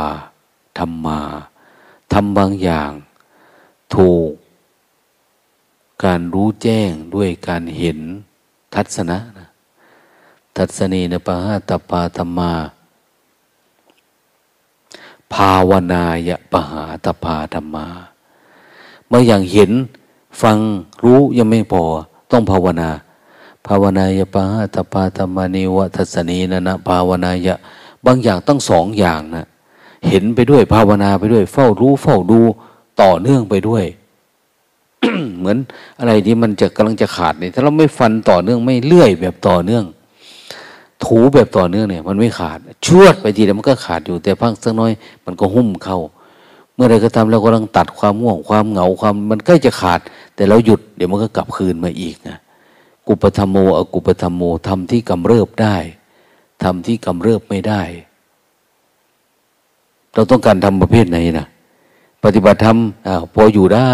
[0.78, 1.20] ธรรมา
[2.14, 2.92] ทำบางอย่าง
[3.96, 4.32] ถูก
[6.04, 8.00] การรู้แจ้งด้วยการเห็น
[8.76, 9.48] ทัศนะนะ
[10.58, 12.54] ทัศนีนปะหาตปาธรรมา
[15.34, 17.88] ภาวนายะปะหาตปาธรรมา
[19.08, 19.72] เมื่ออย่างเห็น
[20.41, 20.58] ฟัง
[21.04, 21.84] รู้ยังไม่พอ
[22.32, 22.89] ต้องภาวนา
[23.68, 27.56] ภาวนายะปะหาตปาธรรมานิวทัศนีนะนะภาวนายะ
[28.06, 29.46] บางอย่างต้องสองอย่างนะ
[30.08, 32.39] เห็นไปด้วยภาวนาไปด้วย เฝ้ารู้เฝ้าดู
[33.02, 33.86] ต่อเนื่องไปด้วย
[35.39, 35.58] เหมือน
[36.00, 39.84] อะไรที่มันจะกำลังจะขาดเนี่ยถ้าเราไม่ฟันต่อเนื่องไม่เลื่อยแบบต่อเนื่อง
[41.06, 44.91] ถูแบบต่อเนื่องเนี่ย มันไม่ขาดชวดไปทีเดียวมันก็ขาดอยู่แต่พักสักน้อย
[45.26, 46.00] มันก็หุ้มเข้า
[46.74, 50.00] เมื่อไรก็ตามเรากำลังตัดความง่วงความเหงาความมันใกล้จะขาด
[50.36, 52.38] แต่เราหยุดเดี๋ยวมันก็กลับคืนมาอีกนะ
[53.08, 55.76] กุปธรรมโมอกุปธรรมโมทำที่กำเริบได้
[56.64, 57.82] ทำที่กำเริบไม่ได้
[60.14, 61.48] เราต้องการทำประเภทไหนนะ
[62.26, 63.93] ปฏิบัติธรรมอพออยู่ได้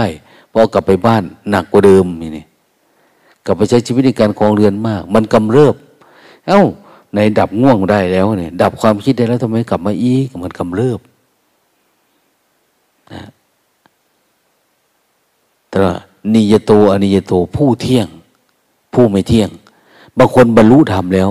[0.53, 2.45] พอกลับไปบ้านหนักกว่าเดิมนี่
[3.45, 5.75] กลับไปใช้ชีวิตในการคลองเรือนมาก มันกำเริบ
[6.47, 6.63] เอา้า
[7.15, 10.99] ในดับง่วงได้แล้วเนี่ยดับความคิดได้แล้วทำไมกลับมาอีกมันกำเริบ
[13.13, 13.23] นะ
[15.69, 15.79] แต่
[16.33, 18.07] นิยโตอนิยโตผู้เที่ยง
[18.93, 19.49] ผู้ไม่เที่ยง
[20.17, 21.29] บางคนบรรลุธรรมแล้ว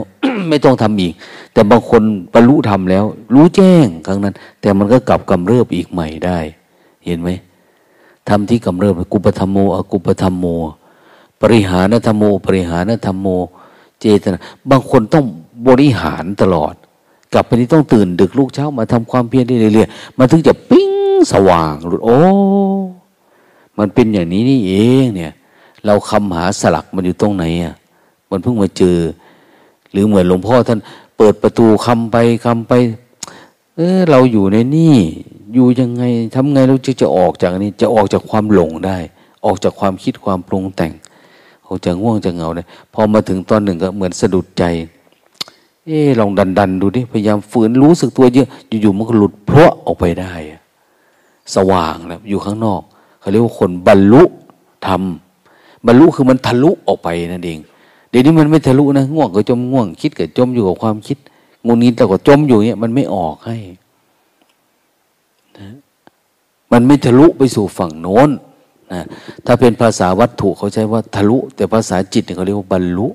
[0.49, 1.13] ไม่ต้องทำอีก
[1.53, 2.03] แต่บางคน
[2.35, 6.39] บรรลุธรรมแล้ว รู้แจ้งครั้งนั้น แต่มันก็กลับกำเริบอีกใหม่ได้
[7.05, 7.29] เห็นไหม
[8.29, 10.45] ทำที่กำเริบกุปธรรมโมอกุปธรรมโม
[11.41, 13.27] ปริหานธรรมโม ปริหานธรรมโม
[14.01, 14.39] เจตนา
[14.71, 15.25] บางคนต้อง
[15.69, 16.75] บริหารตลอด
[17.33, 20.91] กลับไปนี่ต้องตื่นดึกลูกเช้ามาทำความเพียรเรื่อยๆมันถึงจะปิ้ง
[21.33, 22.19] สว่างหลุดโอ้
[23.79, 25.33] มันเป็นอย่างนี้นี่เองเนี่ย
[25.85, 27.75] เราคำหาสลักมันอยู่ตรงไหนอะ
[28.31, 28.99] มันเพิ่งมาเจอ
[29.91, 30.79] หรือเหมือนหลวงพ่อท่าน
[31.17, 32.73] เปิดประตูคำไปคำไป
[33.77, 34.97] เออเราอยู่ในนี่
[35.55, 36.03] อยู่ยังไง
[36.35, 38.99] ทำไงเราจะจะออกจากนี้จะออกจากความหลงได้
[39.45, 40.93] ออกจากความคิดความปรุงแต่ง
[41.67, 44.65] ออกจากง่วงจากเหงาได้พอมาถึงตอนหนึ่งก็เหมือนสะดุดใจ
[45.87, 48.49] เออลองดันดันดูดิพยายามฝืนรู้สึกตัวเยอะ
[48.83, 50.33] อยู่ๆมันก็หลุดเพราะออกไปได้
[51.55, 52.83] สว่างแล้วอยู่ข้างนอก
[53.21, 54.23] เขาเรียกว่าคนบรรลุ
[54.87, 55.03] ธรรม
[55.87, 57.59] บรรลุคือมันทะลุออกไปนั่นเอง
[58.11, 61.19] เดี๋ยวนี้มันไม่ทะลุนะง่วงก็จมง่วงคิดก็จมอยู่กับความคิด
[61.67, 63.57] งูนี้แต่ก็จมอยู่เนี่ยมันไม่ออกให้
[66.73, 68.31] มันไม่ทะลุไปสู่ฝั่งโน้น
[68.93, 69.03] นะ
[69.47, 73.09] ถ้าเป็นภาษาวัตถุเขาใช้ว่าทะลุ แต่ภาษาจิตเขาเรียกว่าบรรลุ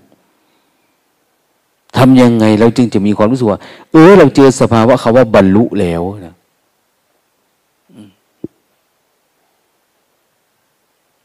[1.98, 3.60] ทำยังไงเราจึงจะมีความรู้สึกว่า
[3.92, 6.36] เออ เราเจอสภาวะคาว่าบรรลุแล้วนะ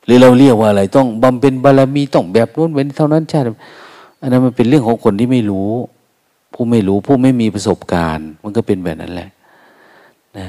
[0.05, 3.47] หรือเราเรียกว่าอะไรต้องบำเพ็ญบารมีต้องแบบนู้นเว้นเท่านั้นชาติ
[4.21, 5.71] อันนั้นมันเป็นเรื่องของคนที่ไม่รู้
[6.55, 9.31] ผู้ไม่รู้ผู้ไม่มีประสบการณ์ มันก็เป็นแบบนั้นแหละ
[10.39, 10.49] นะ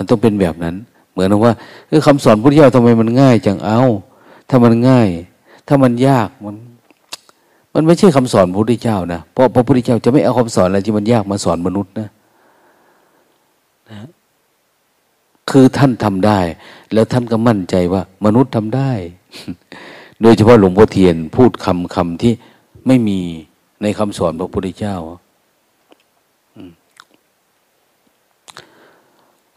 [0.00, 0.74] มันต้องเป็นแบบนั้น
[1.12, 1.54] เหมือนว่า
[1.90, 3.80] คือคำสอนพุทธเจ้าทำไมมันง่ายจังเอา
[4.48, 5.08] ถ้ามันง่าย
[5.68, 6.56] ถ้ามันยากมัน
[7.74, 12.08] มันไม่ใช่คำสอนพระพุทธเจ้านะเพราะพระพุทธเจ้าจะไม่เอาคำสอนอะไรที่มันยากมาสอนมนุษย์นะ
[13.90, 14.08] นะ
[15.50, 16.38] คือท่านทำได้
[16.92, 18.92] แล้วท่านก็มั่นใจว่า มนุษย์ทำได้
[20.22, 22.32] โดยเฉพาะหลวงพ่อเทียนพูดคำคำที่
[22.86, 23.20] ไม่มี
[23.82, 24.96] ในคำสอนพระพุทธเจ้า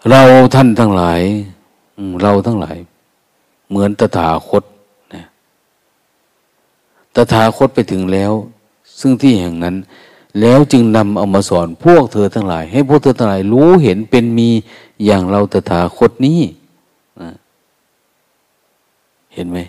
[0.09, 0.21] เรา
[0.55, 1.21] ท่านทั้งหลาย
[2.21, 2.77] เราทั้งหลาย
[3.69, 4.63] เหมือนตถาคต
[5.13, 5.23] นะ
[7.15, 8.31] ตถาคตไปถึงแล้ว
[8.99, 9.75] ซึ่งที่แห่งนั้น
[10.39, 14.49] แล้วจึงนำเอามาสอนพวกเธอทั้งหลาย ให้พวกเธอทั้งหลาย รู้เห็นเป็นมี
[15.05, 16.41] อย่างเราตถาคตนี้
[19.33, 19.59] เห็นไหม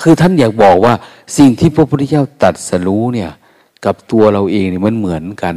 [0.00, 0.94] คือท่านอยากบอกว่า
[1.36, 3.30] สิ่งที่พระพุทธเจ้าตัดสรู้เนี่ย
[3.84, 5.56] กับตัวเราเองเนี่ยมันเหมือนกัน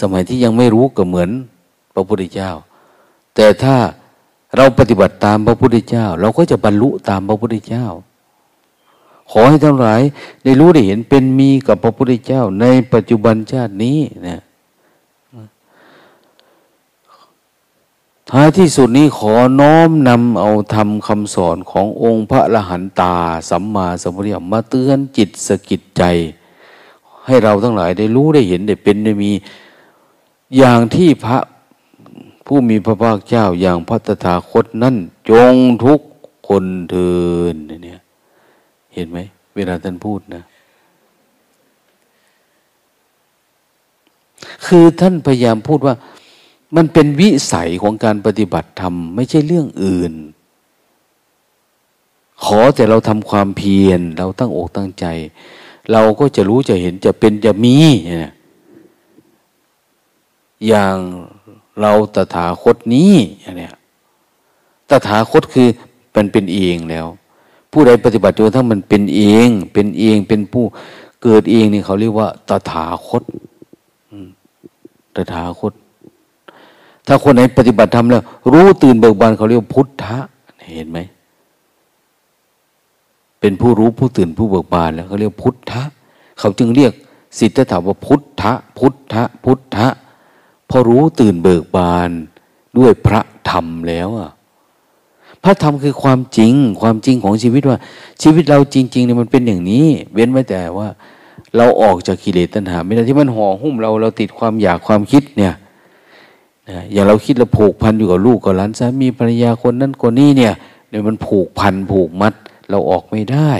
[0.00, 1.30] สมัยที่ยังไม่รู้ก็เหมือน
[1.94, 2.50] พระพุทธเจ้า
[3.34, 3.76] แต่ถ้า
[4.56, 7.86] เราปฏิบัติตามพระพุทธเจ้า เราก็จะบรรลุตามพระพุทธเจ้า
[9.30, 10.00] ขอให้ทั้งหลาย
[10.44, 14.40] ได้รู้ได้เห็นเป็นมีกับพระพุทธเจ้า ในปัจจุบันชาตินี้นะ
[18.30, 23.14] ท้ายที่สุดนี้ขอน้อมนำเอาทำคำสอนขององค์พระละหันตา
[23.50, 26.02] สัมมาสัมพุทธเจ้ามาเตือนจิตสกิดใจ
[27.26, 29.32] ให้เราทั้งหลายได้รู้ได้เห็นได้เป็นได้มี
[30.56, 31.38] อย่างที่พระ
[32.52, 34.96] ผู้มีพระภาคเจ้าอย่างพระตถาคตนั้น
[35.30, 36.00] จงทุก
[36.48, 37.10] คนเทิ
[37.52, 38.00] นเนี่ย
[38.94, 39.18] เห็นไหม
[39.56, 40.42] เวลาท่านพูดนะ
[44.66, 45.94] คือท่านพยายามพูดว่า
[46.76, 50.12] มันเป็นวิสัยของการปฏิบัติธรรม ไม่ใช่เรื่องอื่น
[52.44, 55.04] ขอแต่เราทำความเพียร เราตั้งอกตั้งใจ
[55.92, 57.76] เราก็จะรู้จะเห็นจะเป็นจะมี
[60.68, 60.96] อย่าง
[61.80, 63.14] เราตถาคตนี้
[63.58, 63.74] เนี่ย
[64.90, 65.68] ตถาคตคือ
[66.16, 67.06] มันเป็นเองแล้ว
[67.72, 70.64] ผู้ใดปฏิบัติจนทั้งมันเป็นเอง เป็นเองเป็นผู้
[71.22, 73.22] เกิดเองนี่เขาเรียกว่าตถาคต
[75.14, 75.72] ตถาคต
[77.06, 80.18] ถ้าคนไหนปฏิบัติธรรมแล้ว รู้ตื่นเบิกบานเขาเรียกพุทธะ
[80.74, 80.98] เห็นไหม
[83.40, 85.82] เป็นผู้รู้ผู้ตื่นผู้เบิกบานแล้วเขาเรียกพุทธะ
[86.38, 86.92] เขาจึงเรียก
[87.38, 89.86] สิทธัตถะว่าพุทธะพุทธะพุทธะ
[90.70, 92.10] พอรู้ตื่นเบิกบาน
[92.78, 94.30] ด้วยพระธรรมแล้วอะ
[95.44, 97.78] พระธรรมคือความจริง ความจริงของชีวิตว่า
[98.22, 100.88] ชีวิตเราจริงๆเนี่ยมันเป็นอย่างนี้ เว้นไว้แต่ว่า
[101.56, 105.54] เราออกจากกิเลสตัณหา ไม่ได้ที่มันห่อหุ้มเราเราติดความอยากความคิดเนี่ย
[106.92, 110.52] อย่างเราคิดเราผูกพันอยู่กับลูกกับหลานสามีภรรยาคนนั้นคนนี้เนี่ย
[110.88, 112.34] เดี๋ยมันผูกพันผูกมัด
[112.70, 113.52] เราออกไม่ได้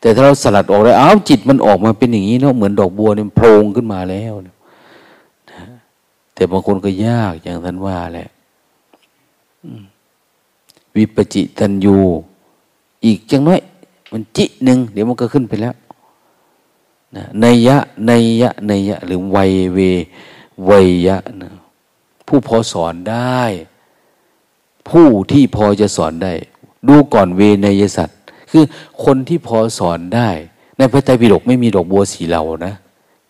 [0.00, 4.53] แต่ถ้าเราสลัดออกแล้วอ้าวจิตมันออกมาเป็นอย่างนี้เนาะเหมือนดอกบัวเนี่ยโผล่ขึ้นมาแล้วนะ
[6.34, 8.28] แต่บางคนก็ยากอย่างท่านว่าแหละ
[10.96, 11.96] วิปจิตันยู
[13.04, 13.60] อีกจังน้อย
[14.12, 15.74] มันจิหนึ่งเดี๋ยวมันก็ขึ้นไปแล้ว
[17.16, 17.76] นะนยะ
[18.08, 18.10] น
[18.40, 19.38] ยะนยะ หรือไว
[19.74, 19.78] เว
[20.64, 20.70] ไว
[21.06, 21.50] ยะนะ
[22.26, 23.40] ผู้พอสอนได้
[24.88, 26.32] ผู้ที่พอจะสอนได้
[26.88, 28.18] ดูก่อนเวนยสัตว์
[28.50, 28.64] คือ
[29.04, 30.28] คนที่พอสอนได้
[30.76, 32.74] ในพระไตรปิฎกไม่มีดอกบัวสีเหล่านะ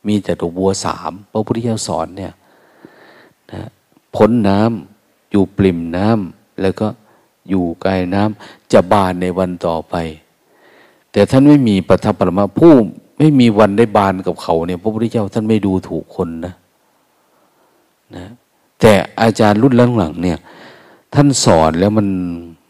[0.07, 2.33] มีแต่ดอกบัวสามพระพุทธเจ้าสอนเนี่ย
[4.15, 6.87] พ้นน้ำอยู่ปริ่มน้ำแล้วก็
[7.49, 9.95] อยู่กล้น้ำจะบานในวันต่อไป
[11.13, 12.73] แต่ท่านไม่มีปัทภปรมาผู้
[13.19, 16.55] ไม่มีวันได้บานกับเขาเนี่ยพระพุทธเจ้าท่านไม่ดูถูกคนนะ
[18.17, 18.27] นะ
[18.81, 18.93] แต่
[19.23, 20.39] อาจารย์รุ่นหลังๆเนี่ย
[21.15, 22.09] ท่านสอนแล้วมัน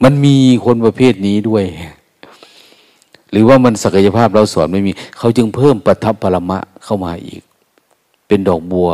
[0.04, 1.64] มันมีคนประเภทนี้ด้วย
[3.30, 7.42] หรือว่ามันศักยภาพเราสอนไม่มี เขาจึงเพิ่มปัทภปรมะเข้ามาอีก
[8.26, 8.90] เป็นดอกบัว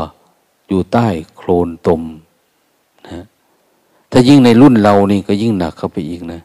[0.69, 2.03] อยู่ใต้โคลนตม
[4.11, 6.41] ถ้ายิ่งในรุ่นเรานี่ก็ยิ่งหนักเข้าไปอีกนะ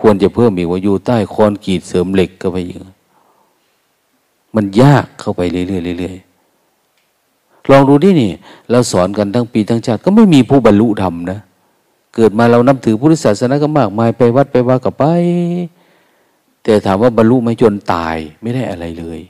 [0.00, 2.78] ควรจะเพิ่มอีกว่าอยู่ใต้คอนกรีตเสริมเหล็กก็ไปอีก
[4.54, 8.30] มันยากเข้าไปเรื่อยๆเรื่อยๆลองดูดินี่
[8.70, 11.38] เราสอนกันทั้งปีทั้งชาติ ก็ไม่มีผู้บรรลุธรรมนะ
[12.14, 15.04] เกิดมาเรานับถือพุทธศาสนาก็มากมายไปวัดไปว่ากับไป
[16.64, 19.20] แต่ถามว่าบรรลุไม่จนตายไม่ได้อะไรเลย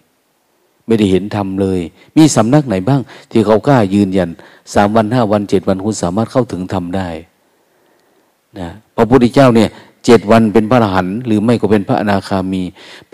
[0.86, 1.80] ไม่ได้เห็นธรรมเลย
[2.16, 3.00] มีสำนักไหนบ้าง
[3.30, 4.30] ที่เขากล้ายืนยัน
[4.74, 7.08] สามวันห้าวันเจ็ดวันคุณสามารถเข้าถึงธรรมได้
[8.60, 9.68] นะพระพุทธเจ้าเนี่ย
[10.04, 12.62] เจ็ดวันเป็นพระอรหันต์หรือไม่ก็เป็นพระอนาคามี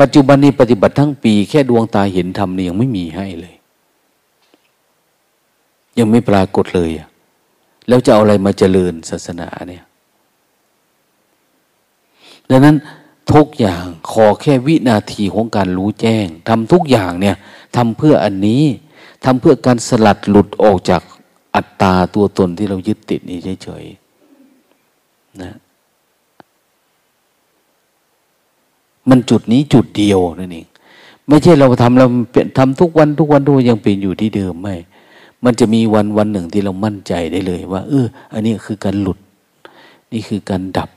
[0.01, 3.55] ปัจจุบันนี้ปฏิบัติทั้งปี แค่ดวงตาเห็นธรรมนี่ยังไม่มีให้เลย
[5.99, 6.91] ยังไม่ปรากฏเลย
[7.89, 9.85] แล้วจะเอาอะไรมาเจริญศาสนาเนี่ย
[12.51, 12.77] ดังนั้น
[13.33, 17.37] ทุกอย่างขอแค่วินาทีของการรู้แจ้งทำทุกอย่างเนี่ย
[17.77, 18.63] ทำเพื่ออันนี้
[19.25, 21.03] ทำเพื่อการสลัดหลุดออกจาก
[21.55, 24.00] อัตตาตัวตนที่เรายึดติดนี้เฉยๆ
[25.43, 25.53] นะ
[29.09, 30.67] มันจุดนี้จุดเดียวนั่นเอง
[31.29, 34.77] ไม่ใช่เราทำเราเปลี่ยนทำทุกวันทุกวันทุกยังเป็นอยู่ที่เดิมไม่
[35.45, 39.19] มันจะมีวันวันหนึ่งที่เรามั่นใจได้เลย ว่า เออ อันนี้คือการหลุด
[40.13, 40.91] นี่คือการดับ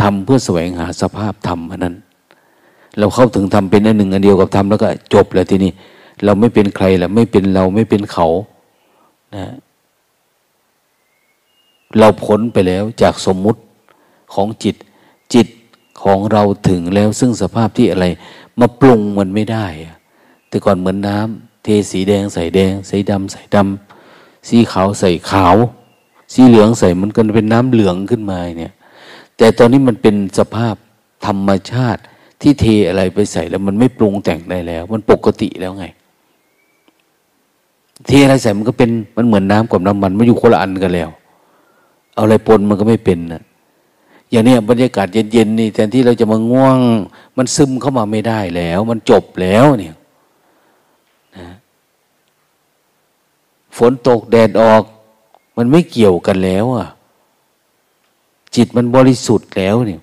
[0.00, 1.94] ทำเพื่อแสวงหาสภาพธรรมอันนั้น
[2.98, 5.72] เราเข้าถึงทำเป็นอันหนึ่ง อันเดียวกับธรรมแล้วก็จบแล้วทีนี้
[6.24, 8.28] เราไม่เป็นใครแล้วไม่เป็นเราไม่เป็นเขา
[9.36, 9.44] นะ
[11.98, 13.60] เราพ้นไปแล้วจากสมมุติ
[14.34, 14.76] ของจิต
[15.34, 15.48] จิต
[16.02, 18.06] ของเราถึงแล้วซึ่งสภาพที่อะไร
[18.60, 19.66] มาปรุงมันไม่ได้
[20.48, 25.56] แต่ก่อนเหมือนน้ำเทสีแดงใส่แดง ใสีดำใส่ดำสีขาวใส่ขาว
[26.32, 28.74] สีเหลืองใส่มันก็เป็นน้ำเหลืองขึ้นมาเนี่ย
[29.36, 30.74] แต่ตอนนี้มันเป็นสภาพ
[31.26, 32.00] ธรรมชาติ
[32.40, 35.86] ที่เทอะไรไปใส่แล้วมันไม่ปรุงแต่งได้แล้ว มันปกติแล้วไง
[38.06, 41.10] เทอะไรใส่มันก็เป็นมันเหมือนน้ำกับน้ำมันมันอยู่คนละอันกันแล้ว
[42.18, 43.42] เอาอะไรปนมันก็ไม่เป็นนะ
[44.30, 46.78] อย่างนี้บรรยากาศเย็นๆนี่แทนที่เราจะมาง่วง
[47.36, 49.94] มันซึมเข้ามาไม่ได้แล้ว มันจบแล้วเนี่ย
[51.36, 51.48] นะ
[53.76, 54.82] ฝนตกแดดออก
[55.56, 56.86] มันไม่เกี่ยวกันแล้วอะ
[58.54, 60.00] จิตมันบริสุทธิ์แล้วเนี่ย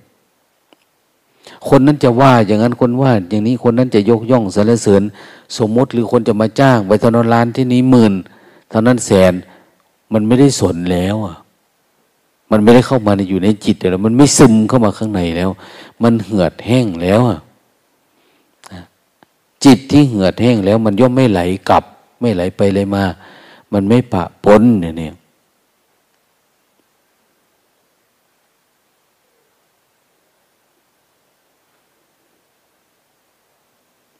[1.68, 5.03] คนนั้นจะว่าอย่างนั้นคนว่า อย่างนี้คนนั้นจะยกย่องสรรเสริญ
[5.57, 8.13] สมมติหรือคนจะมาจ้างไปทนั้นล้านที่นี้หมื่น
[8.70, 9.34] เท่านั้นแสน
[10.13, 11.36] มันไม่ได้สนแล้วอะ
[12.57, 15.49] มันไม่ได้เข้ามาในอยู่ในจิตแล้ว มันไม่ซึมเข้ามาข้างในแล้ว
[16.03, 17.21] มันเหือดแห้งแล้ว
[19.65, 21.83] จิตที่เหือดแห้งแล้ว มันย่อมไม่ไหลกลับ
[22.21, 23.03] ไม่ไหลไปเลยมา
[23.73, 25.13] มันไม่ปะปนเนี่ยเนี่ย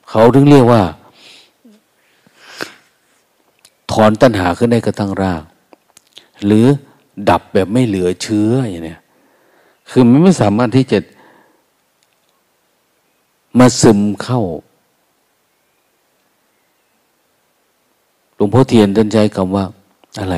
[0.08, 0.82] เขาถึงเรียกว่า
[3.92, 5.42] ถอนตัณหาขึ้นได้กระทั่งราก
[6.46, 6.66] หรือ
[7.30, 8.96] ดับแบบไม่เหลือเชื้ออย่างนี้
[9.90, 10.98] คือมันไม่สามารถที่จะ
[13.58, 14.42] มาซึมเข้า
[18.34, 19.64] หลวงพ่อเทียนท่านใช้คำว่า
[20.20, 20.36] อะไร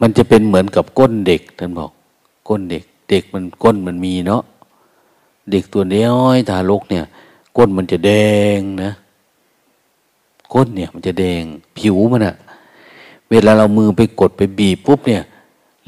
[0.00, 1.90] มันจะเป็นเหมือนกับก้นเด็กท่านบอก
[2.48, 4.42] ก้นเด็ก เด็กมันก้นมันมีเนาะ
[5.50, 7.04] เด็กตัวน้อยทารกเนี่ย
[7.56, 8.10] ก้นมันจะแด
[8.58, 8.90] งนะ
[10.54, 11.42] ก้นเนี่ย มันจะแดง
[11.78, 12.36] ผิวมันอะ
[13.30, 15.22] เวลาเรามือไปกดไปบีบปุ๊บเนี่ย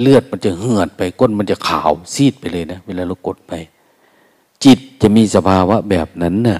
[0.00, 3.52] เลือดมันจะเหือดไปก้นมันจะขาวซีดไปเลยนะ เวลาเรากดไป
[4.64, 6.58] จิตจะมีสภาวะแบบนั้นนะ่ะ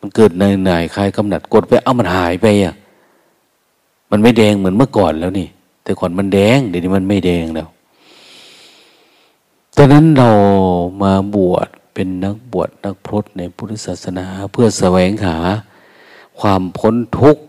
[0.00, 2.74] มันเกิดในหน่ายคลายกำหนัดกดไปเอามันหายไปอะ
[4.10, 5.48] มันไม่แดงเหมือนเมื่อก่อนแล้วนี่
[5.82, 7.68] แต่ก่อนมันแดงเดี๋ยวนี้มันไม่แดงแล้ว
[9.76, 10.30] ตอนนั้นเรา
[11.02, 15.36] มาบวชเป็นนักบวชนักพรตในพุทธศาสนา เพื่อแสวงหา
[16.40, 17.42] ความพ้นทุกข์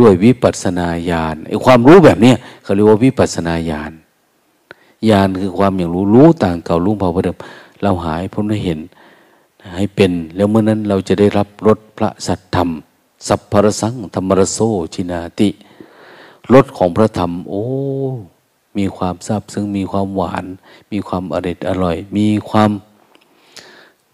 [0.00, 3.92] ด้วยวิปัสนาญาณไอ้ความรู้แบบเนี้ยเขาเรียกว่าวิปัสนาญาณ
[5.10, 7.36] ญาณคือความอย่างรู้รู้ต่างเก่ารู้เผาเดิม
[7.82, 8.80] เราหายพ้นให้เห็น
[9.76, 12.68] ให้เป็น แล้วเมื่อนั้นเราจะได้รับรสพระสัตธรรม
[13.28, 14.58] สัพพรสังธรรมรโซ
[14.94, 15.48] ชินาติ
[16.54, 17.64] รสของพระธรรม โอ้
[18.78, 20.44] มีความซาบซึ้งมีความหวาน
[20.92, 22.70] มีความอร่อยอร่อย มีความ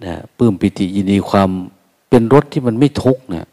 [0.05, 1.51] นะปื้มปิติยินดีความ
[2.09, 3.47] เป็นรสที่มันไม่ทุกเนี่ย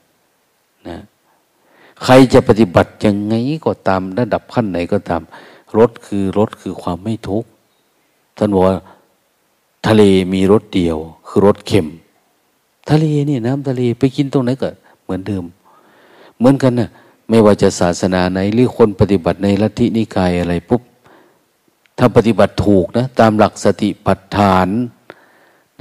[2.04, 3.34] ใครจะปฏิบัติยังไง
[3.66, 5.22] ก็ตามระดับขั้นไหนก็ตาม
[5.78, 7.50] รสคือรสคือความไม่ทุกข์
[8.38, 8.78] ท่านบอกว่า
[9.88, 11.88] ทะเลมีรสเดียว คือรสเค็ม
[12.90, 14.70] ทะเลนี่น้ำทะเลไปกินตรงไหนก็
[15.04, 15.44] เหมือนเดิม
[16.38, 16.90] เหมือนกันนะ่ะ
[17.30, 20.82] ไม่ว่าจะศาสนาไหนหรือคนปฏิบัติในลัทธินิกายอะไรปุ๊บ
[21.98, 24.68] ถ้าปฏิบัติถูกนะตามหลักสติปัฏฐาน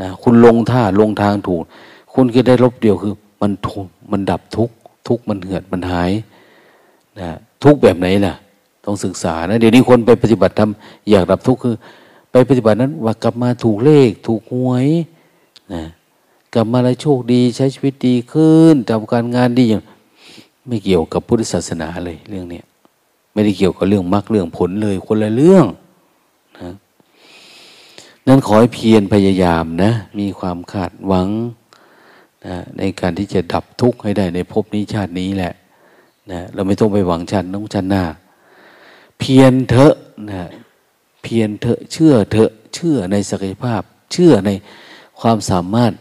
[0.01, 1.61] นะคุณลงท่าลงทางถูก
[2.15, 4.75] คุณก็ได้รบเดียวคือ มันทุกมันดับทุกข์
[5.09, 6.11] ทุกมันเหือดมันหาย
[7.21, 7.29] นะ
[7.65, 8.35] ทุกแบบไหนล่ะ
[8.85, 11.75] ต้องศึกษานะเดี๋ยวนี้คนไปปฏิบัติทำอยากดับทุกข์คือ
[12.33, 14.87] ไปปฏิบัตินั้นว่ากลับมาถูกเลข ถูกหวย
[15.75, 15.83] นะ
[16.55, 19.83] กลับมาแล้วโชคดีใช้ชีวิตดีขึ้นทำการงานดีอย่าง
[20.67, 22.65] ไม่เกี่ยวกับพุทธศาสนาเลยเรื่องเนี้ย
[23.33, 25.67] ไม่ได้เกี่ยวกับเรื่องมรรคเรื่องผลเลยคนละเรื่อง
[26.61, 26.73] นะ
[28.29, 31.29] นั้นขอให้เพียรพยายามนะ มีความคาดหวัง
[32.47, 35.53] นะในการที่จะดับทุกข์ให้ได้ในภพนี้ชาตินี้แหละ
[36.33, 38.05] นะเราไม่ต้องไปหวังชาติน้องชาติหน้า
[39.19, 39.95] เพียรเถอะ
[40.31, 40.49] นะ
[41.23, 43.83] เพียรเถอะเชื่อเถอะเชื่อในศักยภาพ
[44.13, 44.51] เชื่อใน
[45.21, 45.93] ความสามารถ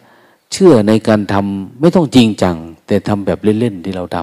[0.53, 2.55] เชื่อในการทำไม่ต้องจริงจัง
[2.87, 4.17] แต่ทำแบบเล่นๆที่เราท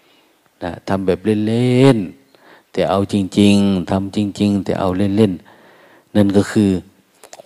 [0.00, 6.70] ำนะทำแบบเล่นๆแต่เอาจริง ๆทำจริง ๆ แต่เอาเล่นๆนั่นก็คือ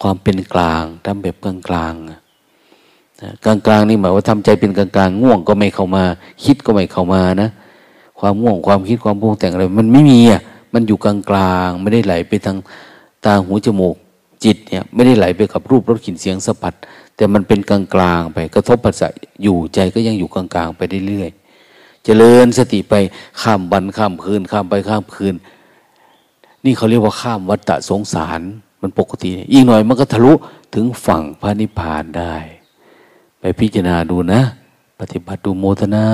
[0.03, 1.95] ความเป็นกลางทำแบบกลางกลาง
[3.45, 6.05] กลางกลางนี่หมายว่าทำใจเป็นกลางกลางง่วงก็ไม่เข้ามา
[6.45, 7.51] คิดก็ไม่เข้ามานะ
[8.21, 10.41] ความง่วงความคิดความปรุงแต่งอะไรมันไม่มีอะ
[10.75, 12.57] มันอยู่กลางกลางไม่ได้ไหลไปทาง
[13.25, 13.97] ตาหูจมูก
[14.45, 16.75] จิตเนี่ยไม่ได้ไหลไปกับรูปรสกลิ่นเสียงสัมผัส
[17.17, 19.13] แต่มันเป็นกลางกลางไปกระทบปัสสาวะ
[19.43, 22.95] อยู่ใจก็ยังอยู่กลางกลางไปเรื่อยๆเจริญสติไป
[23.43, 25.35] ข้ามวันข้ามคืนข้ามไปข้ามคืน
[26.65, 28.41] นี่เขาเรียกว่าข้ามวัฏฏะสงสาร
[28.83, 30.33] มันปกติ อีกหน่อยมันก็ทะลุ
[30.75, 32.37] ถึงฝั่งพระนิพพานได้
[33.41, 34.41] ไปพิจารณาดูนะ
[35.01, 36.07] ปฏิบัติดูโมทนา